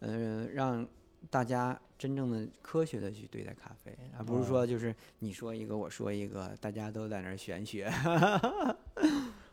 [0.00, 0.86] 呃，让
[1.30, 4.44] 大家真正的科学的去对待咖啡，而不是哦。
[4.46, 7.84] 说就是你说一个我说一个，大家都在那儿玄学。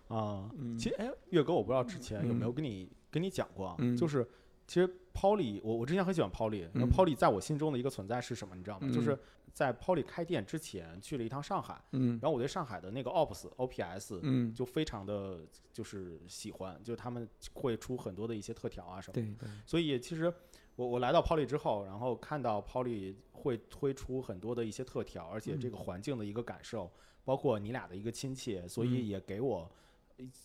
[0.10, 0.78] 啊， 嗯。
[0.78, 2.54] 其实哎，月哥，我不知道之前有没有嗯。
[2.54, 3.96] 跟你跟你讲过啊，嗯。
[3.96, 4.28] 就是
[4.68, 8.92] 其实 Polly，我我之前很喜欢 Polly，那嗯 Polly 在我心中的一个存在是什么，你知道吗？
[8.92, 9.20] 就嗯是
[9.54, 12.18] 在 Polly 开店之前去了一趟上海，嗯。
[12.22, 15.42] 然后我对上海的那个 OPS OPS 嗯，就非常的
[15.72, 19.22] 就是喜欢，就他们会出很多的一些特调啊什么的。
[19.22, 20.34] 对对，所以其实
[20.76, 26.92] 我我来到 Polly 之后，然后看到 Polly 会推出很多的一些特调，而且这个环境的一个感受，
[27.24, 29.08] 包括你俩的一个亲切，所以嗯。
[29.08, 29.70] 也给我。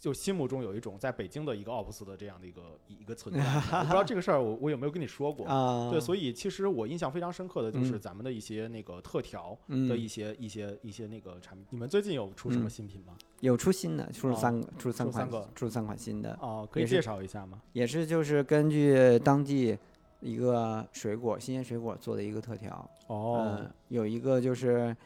[0.01, 5.47] 就心目中有一种在北京的一个 OPS 的这样的一个一个存在，我不知道这个事儿我我有没有跟你说过？
[5.51, 11.67] 啊，对，所以其实我印象非常深刻的就是嗯咱们的一些那个特调的嗯一些、一些一些那个产品。
[11.71, 13.15] 你们最近有出什么嗯新品吗？
[13.41, 17.61] 有出新的，出了哦三个，出了三款出了三款新的，哦，可以介绍一下吗？
[17.73, 19.77] 也是就是根据当地
[20.21, 22.91] 一个水果新鲜水果做的一个特调。
[23.07, 24.97] 哦嗯，，有一个就是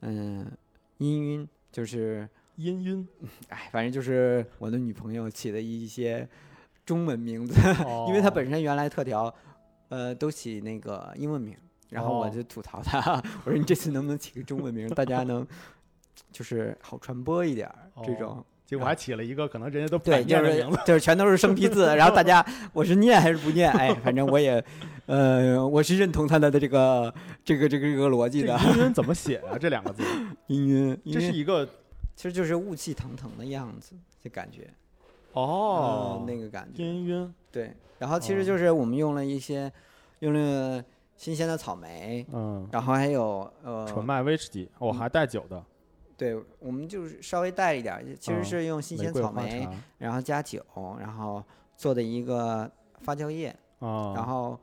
[0.00, 0.46] 嗯
[0.98, 2.28] 氤氲，就是
[2.60, 3.06] 氤氲，
[3.48, 6.28] 哎，反正就是我的女朋友起的一些
[6.84, 7.54] 中文名字，
[8.08, 9.34] 因为她本身原来特调
[9.88, 11.56] 呃都起那个英文名，
[11.88, 15.46] 然后我哦就吐槽她， 我说你这次能不能起个中文名，大家能
[16.30, 18.44] 就是好传播一点儿这哦种。
[18.66, 20.80] 结果还起了一个可能人家都不对，敢就是念的名字。
[20.86, 23.68] 就是全都是生僻字，然后大家我是念还是不念？
[23.72, 24.64] 哎，反正我也，
[25.06, 27.12] 呃，我是认同他的这个
[27.44, 28.56] 这个这个这个逻辑的。
[28.56, 29.58] 氤氲怎么写啊？
[29.58, 30.04] 这两个字，
[30.46, 31.68] 氤氲，这是一个
[32.20, 34.68] 其实就是雾气腾腾的样子，这感觉
[35.32, 36.82] 哦嗯，那个感觉。
[36.82, 39.72] 氤氲，对，然后其哦实就是我们用了一些
[40.18, 40.84] 用了
[41.16, 45.64] 新鲜的草莓，嗯，然后还有呃纯麦威士忌，我还带酒的，
[46.18, 50.62] 对，我们就是稍微带一点儿，其实哦是用新鲜草莓，茶然后加酒，
[51.00, 51.42] 然后
[51.74, 53.48] 做的一个发酵液，
[53.78, 54.60] 啊，然后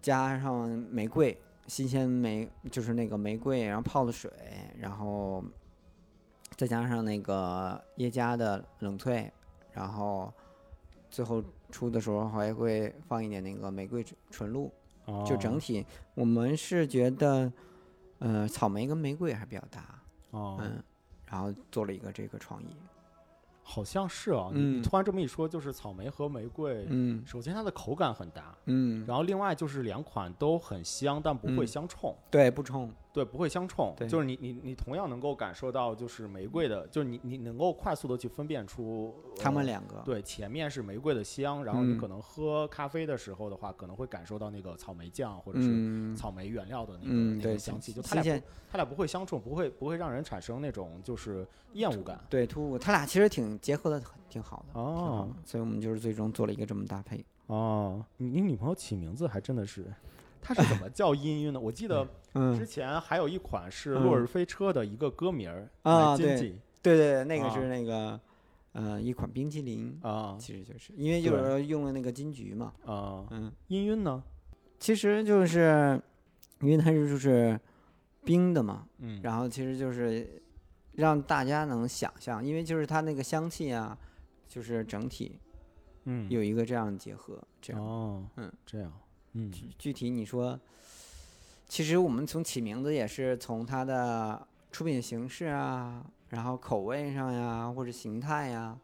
[0.00, 1.36] 加上玫瑰，
[1.66, 4.30] 新鲜玫就是那个玫瑰，然后泡的水，
[4.78, 5.42] 然后
[6.60, 9.30] 再加上那个耶加的冷萃，
[9.72, 10.30] 然后
[11.10, 14.70] 最后出的时候还会放一点那个玫瑰纯纯露，
[15.24, 17.50] 就整哦体我们是觉得，
[18.18, 20.02] 呃，草莓跟玫瑰还比较搭，
[20.32, 20.84] 哦，嗯，
[21.24, 22.76] 然后做了一个这个创意，
[23.62, 32.14] 好像是啊，嗯突然这么一说，就是草莓和玫瑰，嗯首先它的口感很搭，嗯，然后另外就是两款都很香，但不会嗯相冲。
[32.30, 52.20] 对，不冲，对，不会相冲，就是你你你同样能够感受到，就是玫瑰的，就是你你能够快速的去分辨出他们呃两个，对，前面是玫瑰的香，然后你嗯可能喝咖啡的时候的话，可能会感受到那个草莓酱或者是嗯草莓原料的那个、嗯，那个香气，就它俩不，它俩不会相冲，不会不会让人产生那种就是厌恶感。
[52.30, 57.24] 对突兀，他俩其实挺结合的挺挺好的，哦的所以我们就是最终做了一个这么搭配。
[57.48, 59.92] 哦，你你女朋友起名字还真的是，
[60.40, 61.60] 她是怎么叫音韵呢？
[61.60, 64.02] 我记得之嗯，前还有一款是嗯。
[64.02, 66.36] 落日飞车的一个歌名儿啊对。
[66.36, 67.50] 对对对，那个啊。
[67.54, 68.18] 是那个
[68.72, 70.36] 呃一款冰淇淋，啊。
[70.40, 74.22] 其实就是因为就是用了那个金桔嘛，啊，嗯，音韵呢？
[74.78, 76.00] 其实就是
[76.60, 77.58] 因为它是就是
[78.24, 80.42] 冰的嘛，嗯，然后其实就是
[80.92, 83.98] 让大家能想象，因为就是它那个香气啊，
[84.48, 85.38] 就是整体
[86.04, 86.30] 嗯。
[86.30, 87.82] 有一个这样的结合，这样。
[87.82, 88.90] 哦，嗯，这样，
[89.32, 90.58] 嗯具具体你说，
[91.68, 98.78] 其实我们从起名字也是从它的出品形式啊，然后口味上呀，或者形态呀，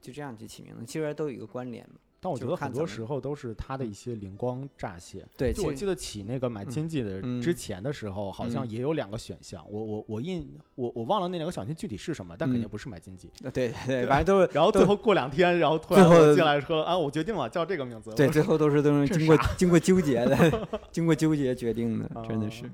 [0.00, 1.96] 就这样去起名字，其实都有一个关联嘛。
[2.22, 5.26] 但我觉得很多时候都是他的一些灵光乍现。
[5.38, 9.64] 对，就我记得起那个买经济的嗯之前的时候，好像嗯也有两个选项。
[9.70, 13.30] 我我我印我我忘了那两个选项具体是什么，但肯定嗯不是买经济。
[13.42, 18.10] 呃对对 对，反正都是然后最后过两天，然后突然进来说啊，我决定了，叫这个名字。
[18.14, 22.70] 对，最后都是都是经过经过纠结的， 经过纠结决定的，真的啊是。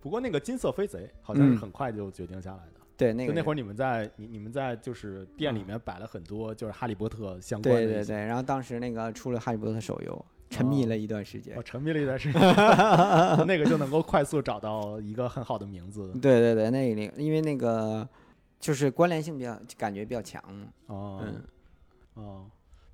[0.00, 2.75] 不过那个金色飞贼好像是嗯很快就决定下来的。
[2.96, 11.62] 对，那个就那会儿你们在你你们在就是店里嗯面摆了很多就是哈利波特相关的对对对，然后当时那个出了《哈利波特》手游，沉迷哦了一段时间我。
[11.62, 12.40] 沉迷了一段时间，
[13.46, 16.10] 那个就能够快速找到一个很好的名字。
[16.22, 18.08] 对对对，那个因为那个
[18.58, 20.66] 就是关联性比较感觉比较强嘛。
[20.86, 21.42] 哦，嗯
[22.14, 22.46] 哦，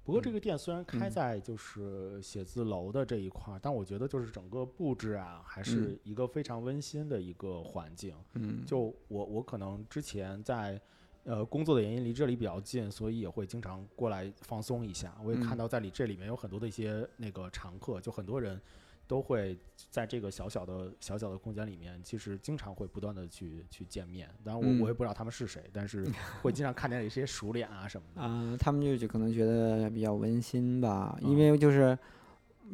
[0.05, 8.15] 不过这嗯个店虽然开嗯在就是写字楼的这一块儿，但我觉得就是整个布置啊，还是嗯一个非常温馨的一个环境。
[8.35, 10.81] 嗯，就我我可能之前在
[11.25, 15.17] 呃工作的原因离这里比较近，所以也会经常过来放松一下。
[15.23, 18.61] 我也看嗯到在里这里面有很多的一些那个常客，就很多人
[19.07, 19.59] 都会
[19.91, 24.29] 在这个小小的小小的空间里面，其实经常会不断的去去见面。
[24.45, 26.07] 当然我、我也嗯不知道他们是谁，但是
[26.41, 28.21] 会经常看见一些熟脸啊什么的。
[28.23, 31.99] 啊、他们就就可能觉得比较温馨吧，因啊为就是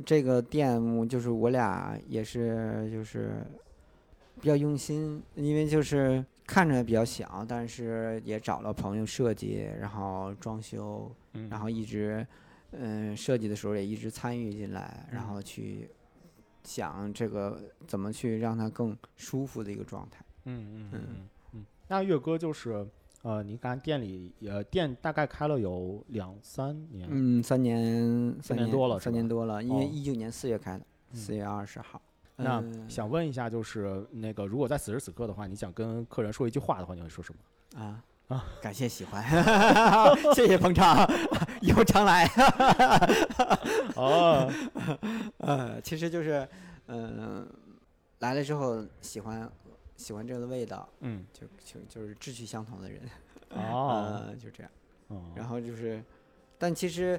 [0.07, 3.45] 这个店，就是我俩也是就是
[4.41, 12.24] 比较用心，因为就是看着比较小，但是也找了朋友设计，然后装修，嗯，然后一直
[12.72, 15.29] 嗯、设计的时候也一直参与进来，然嗯。
[15.29, 15.89] 后去
[16.65, 20.25] 想这个怎么去让它更舒服的一个状态。
[20.45, 21.67] 嗯嗯嗯嗯。
[21.89, 22.87] 那月哥就是
[23.23, 32.01] 呃，你看店里呃店大概开了有两三年，嗯，三年三年年多了三年多了，因为哦一九年四月开的，嗯四月二十号。
[32.37, 37.83] 那嗯想问一下，就是那个，如果在此时此刻的话，你想跟客人说一句话的话，你会说什么？
[37.83, 39.24] 啊啊，感谢喜欢，
[40.35, 41.09] 谢谢捧场，
[41.62, 42.26] 以后常来。
[43.97, 44.53] 哦，
[45.39, 46.47] 呃，其实就是，
[46.89, 47.49] 嗯、
[48.18, 49.51] 来了之后喜欢
[49.97, 53.01] 喜欢这个味道，嗯，就就就是志趣相同的人，
[53.51, 54.70] 哦，呃，就这样。
[55.09, 56.05] 哦，然后就是，
[56.59, 57.18] 但其实，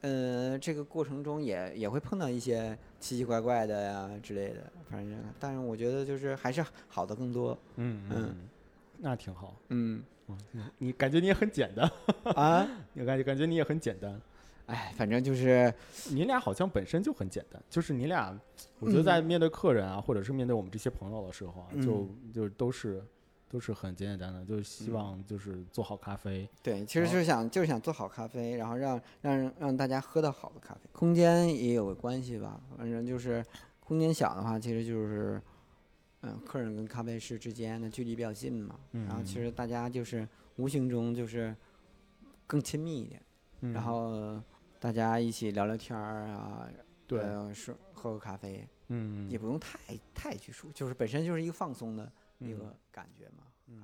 [0.00, 7.56] 呃，这个过程中也也会碰到一些奇奇怪怪的呀之类的，反正，但是我觉得就是还是好的更多。
[7.76, 8.16] 嗯嗯。
[8.16, 8.36] 嗯，
[8.98, 9.56] 那挺好。
[9.68, 10.02] 嗯
[10.76, 11.90] 你感觉你也很简单，
[12.34, 14.20] 啊， 你感觉感觉你也很简单。
[14.66, 15.72] 哎，反正就是，
[16.10, 18.38] 你俩好像本身就很简单，就是你俩，
[18.78, 23.02] 我觉得在面对客人啊，或者是面对我们这些朋友的时候啊，就就都是
[23.48, 26.46] 都是很简简单单，就是希望就是做好咖啡。
[26.62, 30.80] 对，其实哦就是想就是想做好咖啡，然后让让让大家喝到好的咖啡。
[30.92, 33.42] 空间也有关系吧，反正就是
[33.80, 35.40] 空间小的话，其实就是
[36.22, 41.54] 嗯，客人跟咖啡师之间的距离比较近嘛，然后其嗯实大家就是无形中就是
[42.46, 43.22] 更亲密一点，
[43.60, 43.72] 嗯。
[43.72, 44.42] 然后
[44.80, 46.68] 大家一起聊聊天儿啊，
[47.06, 49.78] 对，呃，是喝个咖啡，嗯，也不用太
[50.12, 52.58] 太拘束，就是本身就是一个放松的一嗯。
[52.58, 53.44] 个感觉嘛。
[53.66, 53.82] 嗯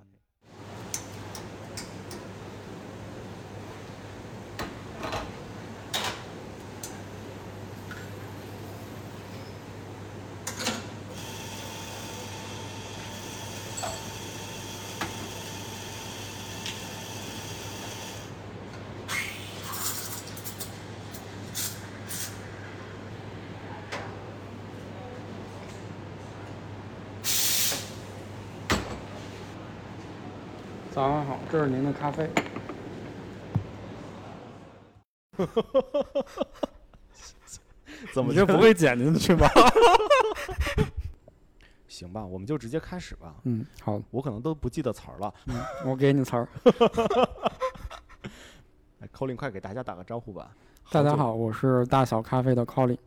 [30.95, 32.31] 早上好，这是您的咖啡。
[38.15, 39.49] 怎么你这不会剪进去吧？
[41.89, 42.25] 行吧？
[42.25, 43.35] 我们就直接开始吧。
[43.43, 45.35] 嗯，好，我可能都不记得词儿了。
[45.47, 46.49] 嗯，我给你词儿。
[49.01, 50.55] 哎，Colin，快给大家打个招呼吧。
[50.93, 52.99] 大家好，我是大小咖啡的 Colin。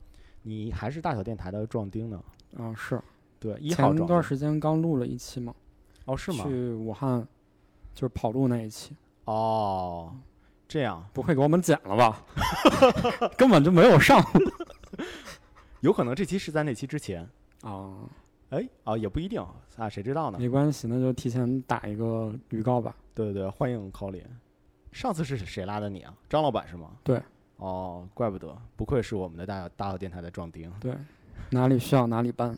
[0.42, 2.22] 你还是大小电台的壮丁呢？
[2.58, 3.02] 啊，是。
[3.40, 4.06] 对，一号前。
[4.06, 5.56] 段时间刚录了一期嘛，
[6.04, 6.44] 哦，是吗？
[6.44, 7.26] 去武汉，
[7.98, 8.96] 就是跑路那一期，
[9.26, 10.14] 哦，
[10.68, 12.24] 这样不会给我们剪了吧？
[13.36, 14.24] 根本就没有上。
[15.82, 17.28] 有可能这期是在那期之前。
[17.64, 17.96] 啊，
[18.52, 19.44] 哎，哦，也不一定
[19.78, 20.38] 啊，谁知道呢？
[20.38, 22.96] 没关系，那就提前打一个预告吧。
[23.16, 24.22] 对对对，欢迎 Colin。
[24.92, 26.14] 上次是谁拉的你啊？
[26.30, 26.92] 张老板是吗？
[27.04, 27.20] 对。
[27.56, 30.72] 哦，怪不得，不愧是我们的大大小电台的壮丁。
[30.80, 30.96] 对，
[31.50, 32.56] 哪里需要哪里办。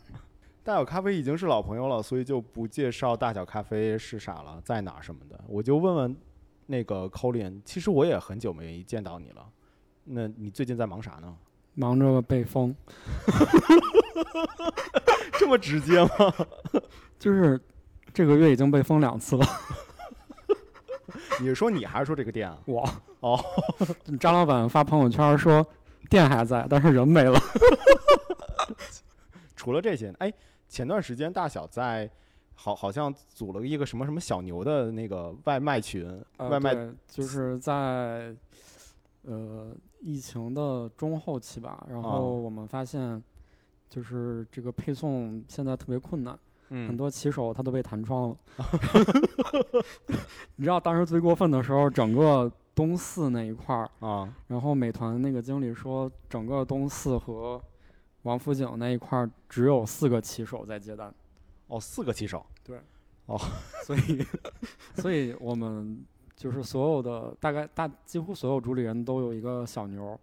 [0.62, 5.40] 大小咖啡已经是老朋友了，所以就不介绍大小咖啡是啥了，在哪什么的。
[5.48, 6.16] 我就问问
[6.66, 9.46] 那个 Colin，其实我也很久没见到你了。
[10.04, 11.34] 那你最近在忙啥呢？
[11.74, 12.74] 忙着被封，
[15.38, 16.10] 这么直接吗？
[17.18, 17.58] 就是
[18.12, 19.46] 这个月已经被封两次了。
[21.40, 22.58] 你是说你还是说这个店啊？
[22.66, 22.86] 我
[23.20, 23.42] 哦，
[24.18, 25.64] 张老板发朋友圈说
[26.10, 27.40] 店还在，但是人没了。
[29.56, 30.32] 除了这些，哎，
[30.70, 32.08] 前段时间大小在
[32.54, 36.06] 好好像组了一个什么什么小牛的那个外卖群，
[36.36, 36.74] 呃外卖
[37.08, 38.32] 就是在
[39.22, 43.20] 呃疫情的中后期吧，然哦后我们发现
[43.88, 46.32] 就是这个配送现在特别困难，
[46.68, 48.36] 很嗯，多骑手他都被弹窗了。
[50.54, 57.60] 你知道当时最过分的时候，整个东四那一块儿，啊，然后美团那个经理说，整个东四和
[58.22, 61.12] 王府井那一块儿只有四个骑手在接单。
[61.68, 62.78] 哦，四个骑手，对，
[63.26, 63.38] 哦
[63.86, 64.26] 所以，
[65.00, 66.04] 所以我们
[66.34, 70.18] 就是所有的大概大几乎所有主理人都有一个小牛，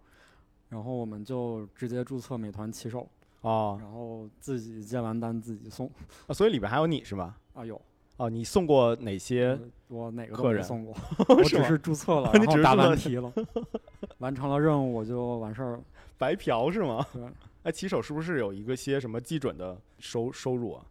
[0.68, 3.08] 然后我们就直接注册美团骑手，
[3.40, 5.90] 哦，然后自己接完单自己送。
[6.26, 7.34] 啊所以里边还有你是吧？
[7.54, 7.80] 啊，有
[8.18, 9.46] 哦，你送过哪些？
[9.52, 10.94] 呃我哪个都客人没送过，
[11.34, 15.80] 我只是注册了，你然后答只是注册完题了，完成了任务我就完事儿了。
[16.18, 17.06] 白嫖是吗？
[17.14, 17.22] 对，
[17.68, 20.86] 哎，骑手是不是有一个些什么基准的收收入啊？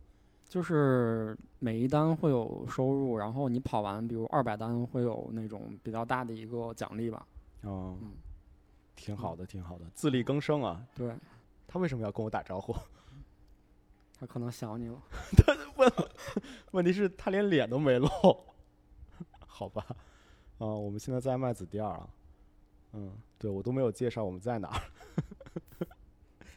[0.47, 7.25] 就是每一单会有收入，然后你跑完，比如二百单会有那种比较大的一个奖励吧。
[7.63, 8.11] 哦嗯，
[8.95, 10.85] 挺好的，挺好的，自力更生啊。
[10.93, 11.11] 对
[11.65, 12.75] 他为什么要跟我打招呼？
[14.19, 15.01] 他可能想你了。
[15.35, 15.91] 他问
[16.73, 18.07] 问题是，他连脸都没露。
[19.47, 19.83] 好吧，
[20.59, 22.07] 啊、我们现在在麦子店儿啊。
[22.93, 24.81] 嗯，对我都没有介绍我们在哪儿，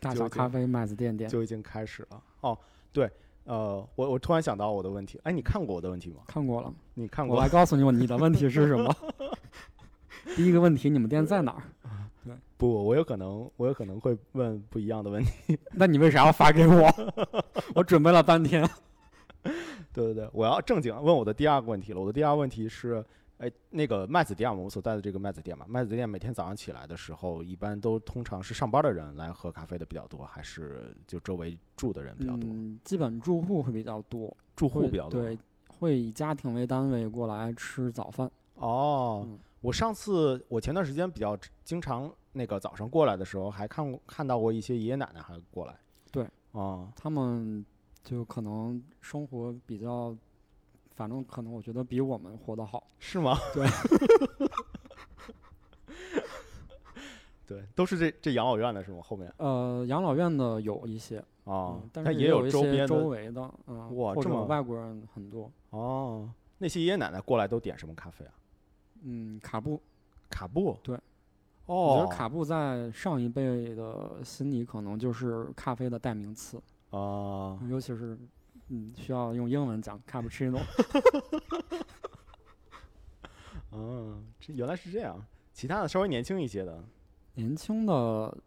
[0.00, 2.22] 大小咖啡麦子店店就已经开始了。
[2.40, 2.58] 哦，
[2.92, 3.08] 对，
[3.44, 6.22] 呃，我我突然想到我的问题，哎，你看过我的问题吗？
[6.26, 7.48] 看过了，你看过我来？
[7.48, 8.92] 告诉你我你的问题是什么。
[10.34, 11.62] 第一个问题，你们店在哪儿？
[12.56, 15.58] 不，我有可能，我有可能会问不一样的问题。
[15.72, 16.92] 那你为啥要发给我？
[17.74, 18.68] 我准备了半天。
[19.92, 22.00] 对对对，我要正经问我的第二个问题了。
[22.00, 23.02] 我的第二个问题是，
[23.40, 32.50] 哎，那个麦子店嘛，我们所在的这个麦子店嘛，麦子店每天早上起来的时候，一般都通常是上班的人来喝咖啡的比较多，还是就周围住的人比较多？
[32.50, 35.22] 嗯，基本住户会比较多，住户比较多。
[35.22, 35.38] 对，
[35.68, 38.30] 会以家庭为单位过来吃早饭。
[38.56, 45.74] 哦，嗯我上次我前段时间比较经常那个早上过来的时候，还看过看到过一些爷爷奶奶还过来。
[46.10, 47.64] 对，哦，他们
[48.02, 50.16] 就可能生活比较，
[50.94, 52.86] 反正可能我觉得比我们活得好。
[52.98, 53.36] 是吗？
[53.54, 53.66] 对，
[57.46, 59.00] 对，都是这这养老院的是吗？
[59.02, 66.30] 后面呃，养老院的有一些啊嗯，但是也是有一些周边的周围的，嗯，或者哇这么外国人很多，哦。
[66.58, 68.32] 那些爷爷奶奶过来都点什么咖啡啊？
[69.02, 69.80] 嗯，卡布，
[70.28, 70.76] 卡布。
[70.82, 70.94] 对。
[71.66, 76.60] 哦，我觉得卡布在上一辈的心里可能就是咖啡的代名词，
[76.90, 78.18] 啊，尤其是
[78.70, 80.60] 嗯需要用英文讲 cappuccino。
[83.72, 85.22] 嗯， 这原来是这样。
[85.52, 86.82] 其他的稍微年轻一些的，
[87.34, 88.38] 年轻的，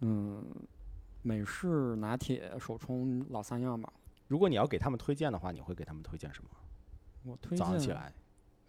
[0.00, 0.44] 嗯，
[1.22, 3.92] 美式拿铁、手冲老三样吧。
[4.28, 6.50] 如果你要给他们推荐的话，你会给他们推荐什么？
[7.22, 8.12] 我推荐早上起来，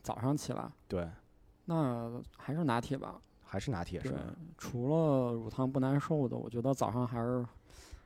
[0.01, 1.09] 早上起来，对，
[1.65, 3.21] 那还是拿铁吧。
[3.49, 4.17] 还是拿铁是对？，
[4.57, 7.45] 除了乳糖不耐受的，我觉得早上还是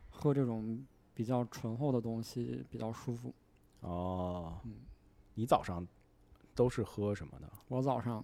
[0.10, 3.34] 喝这种比较醇厚的东西比较舒服。
[3.82, 4.74] 哦，嗯，
[5.34, 5.86] 你早上
[6.56, 7.50] 都是喝什么的？
[7.68, 8.24] 我早上，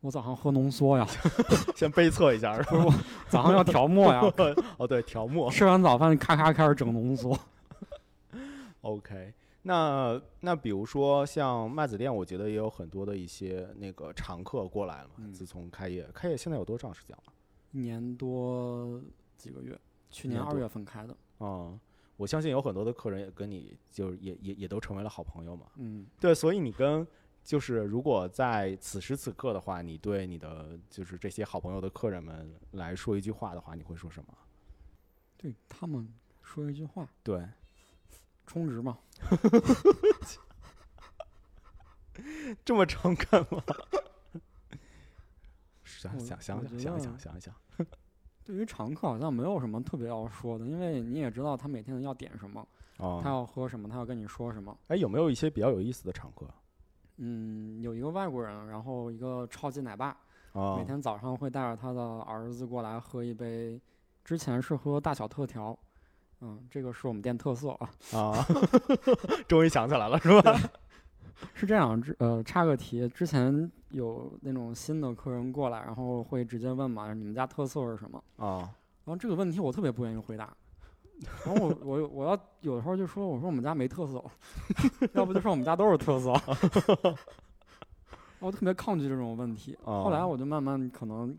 [0.00, 1.06] 我早上喝浓缩呀，
[1.76, 2.84] 先杯测一下是吧？
[3.28, 4.20] 早上要调墨呀，
[4.78, 5.50] 哦，对，调墨。
[5.50, 7.38] 吃完早饭咔咔开始整浓缩。
[8.82, 15.14] OK，那那比如说像麦子店，我觉得也有很多的一些那个常客过来了嘛。
[15.18, 17.32] 嗯自从开业，开业现在有多长时间了？
[17.72, 18.98] 一年多
[19.36, 19.78] 几个月，
[20.10, 21.14] 去年二月份开的。
[21.40, 21.78] 嗯，
[22.18, 25.66] 我相信有很多的客人也跟你就是也也也都成为了好朋友嘛。
[25.76, 27.06] 嗯，对，所以你跟
[27.42, 34.34] 就是如果在此时此刻的话，你对你的就是这些好朋友的客人们来说一句话的话，你会说什么？
[35.38, 36.12] 对他们
[36.42, 37.48] 说一句话，对，
[38.46, 38.98] 充值嘛。
[42.64, 43.62] 这么诚恳吗？
[45.86, 47.54] 想想想想想一想想一想，
[48.48, 52.66] 对于常客好像没有什么特别要说的，因为你也知道他每天要点什么，
[52.96, 54.74] 他哦，要喝什么，他要跟你说什么。
[54.86, 56.46] 哎，有没有一些比较有意思的常客
[57.18, 60.16] 嗯，有一个外国人，然后一个超级奶爸，
[60.54, 60.76] 啊？
[60.78, 63.78] 每天早上会带着他的儿子过来喝一杯，
[64.24, 65.78] 之前是喝大小特调，
[66.40, 67.90] 嗯，这个是我们店特色啊。
[68.14, 68.46] 啊，
[69.46, 70.58] 终于想起来了，是吧？
[71.54, 78.22] 是这样，之呃，插个题，之前有那种新的客人过来，然后会直接问嘛，你们家特色是什么？
[78.36, 78.58] 啊，
[79.04, 80.52] 然后这个问题我特别不愿意回答，
[81.44, 84.22] 然后我我我要有的时候就说，我说我们家没特色，
[85.14, 86.32] 要不就说我们家都是特色。
[88.40, 91.36] 我特别抗拒这种问题，后来哦我就慢慢可能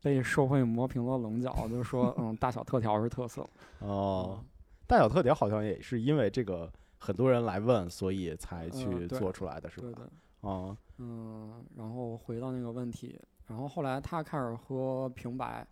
[0.00, 3.44] 被社会磨平了棱角，就说嗯，大小特调是特色。
[3.80, 4.38] 哦，
[4.86, 9.86] 大小特调好像也是因为这个很多人来问，所以才去做出来的，是吧？
[9.86, 10.04] 对对，
[10.40, 15.66] 哦，嗯，然后回到那个问题，然后后来他开始喝平白，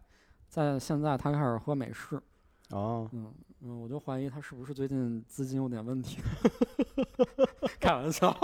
[0.49, 2.21] 在现在他开始喝美式，
[2.71, 6.19] 哦，嗯嗯，我就怀疑他是不是最近资金有点问题。
[7.81, 8.37] 开玩笑，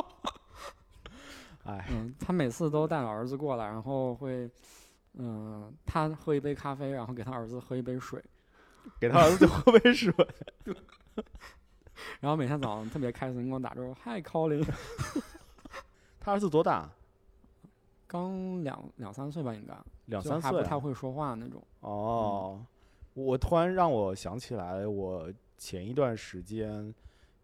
[1.64, 4.50] 哎，嗯，他每次都带着儿子过来，然后会，
[5.14, 8.22] 嗯，他喝一杯咖啡，然后给他儿子喝一杯水，
[9.00, 10.12] 给他儿子就喝杯水，
[12.20, 14.66] 然后每天早上特别开心跟我打招呼， 嗨，Colin，
[16.20, 16.90] 他儿子多大？
[18.06, 19.74] 刚两两三岁吧，应该，
[20.06, 21.62] 两三岁不太会说话那种。
[21.80, 22.64] 哦，
[23.14, 26.94] 我突然让我想起来，我前一段时间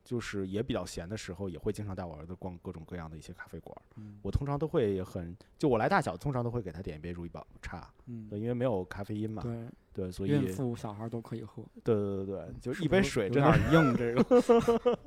[0.05, 3.83] 就是也比较闲的时候，也会经常带我儿子逛各种各样的一些咖啡馆儿。
[3.97, 11.65] 嗯我通常都会很，就我来大小，通常都会给他点一杯如意宝茶，嗯，对，因为没有咖啡因嘛，对，对，所以孕妇、小孩都可以喝。
[11.83, 14.99] 对对对对，就是一杯水真的点硬，这个。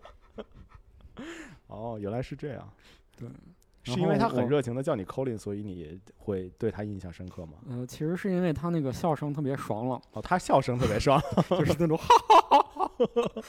[1.67, 2.69] 哦，原来是这样。
[3.17, 3.27] 对，
[3.83, 7.57] 是因为他很热情的叫你 Colin，所以你会对他印象深刻吗？
[7.69, 11.21] 呃，其实是因为他那个笑声特别爽朗，哦，他笑声特别爽。
[11.49, 13.41] 就是那种 哈哈哈哈，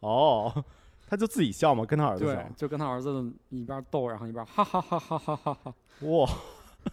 [0.00, 0.64] 哦，
[1.06, 1.84] 他就自己笑嘛？
[1.84, 5.74] 跟他儿子对笑？，就跟他儿子一边逗，然后一边哈哈哈哈哈哈哈。
[6.00, 6.28] 哇，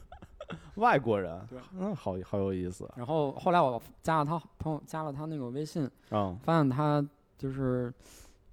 [0.76, 2.90] 外国人，对，嗯，好好有意思。
[2.96, 7.06] 然后后来我加了他朋友，加了他那个微信，嗯，发现他
[7.38, 7.94] 就是，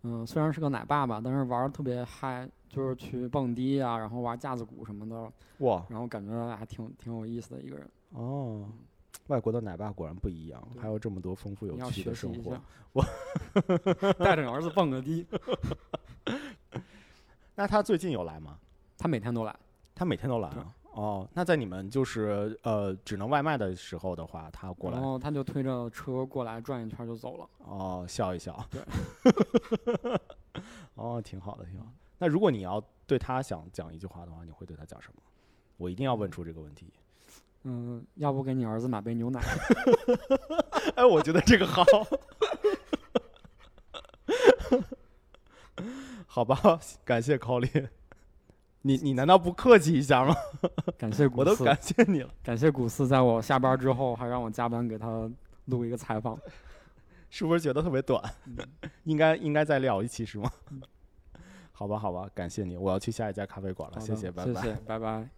[0.02, 8.64] 嗯，虽然是个奶爸爸，但是玩的特别嗨，就是去蹦迪啊，然后玩架子鼓什么的，哇，然后感觉还挺挺有意思的一个人，哦，
[9.28, 12.60] 外国的奶爸果然不一样，还有这么多丰富有趣的生活。
[12.92, 13.04] 我
[14.18, 15.26] 带着儿子蹦个迪，
[17.54, 18.58] 那他最近有来吗？
[18.96, 19.54] 他每天都来。
[19.94, 20.74] 他每天都来啊。
[20.92, 27.48] 哦，那在你们就是呃只能外卖的时候的话，他过来然后他就推着车过来转一圈就走了。
[27.58, 28.64] 哦笑一笑。
[28.70, 28.82] 对。
[30.94, 31.92] 哦，挺好的，挺好的。
[32.18, 35.22] 那如果你要对他想讲一句话的话，你会对他讲什么？
[35.76, 36.92] 我一定要问出这个问题。
[37.64, 39.40] 嗯，要不给你儿子买杯牛奶？
[40.96, 41.84] 哎，我觉得这个好。
[46.26, 47.88] 好吧，感谢 Colin。
[48.82, 50.34] 你你难道不客气一下吗？
[50.96, 52.30] 感谢古四，我都感谢你了。
[52.42, 55.28] 感谢古四，在我下班之后还让我加班给他
[55.66, 56.38] 录一个采访，
[57.28, 58.22] 是不是觉得特别短？
[59.02, 60.50] 应该应该再聊一期是吗？
[61.72, 65.28] 好吧，好吧，感谢你，我要去下一家咖啡馆了，谢谢，拜拜，谢谢，拜拜。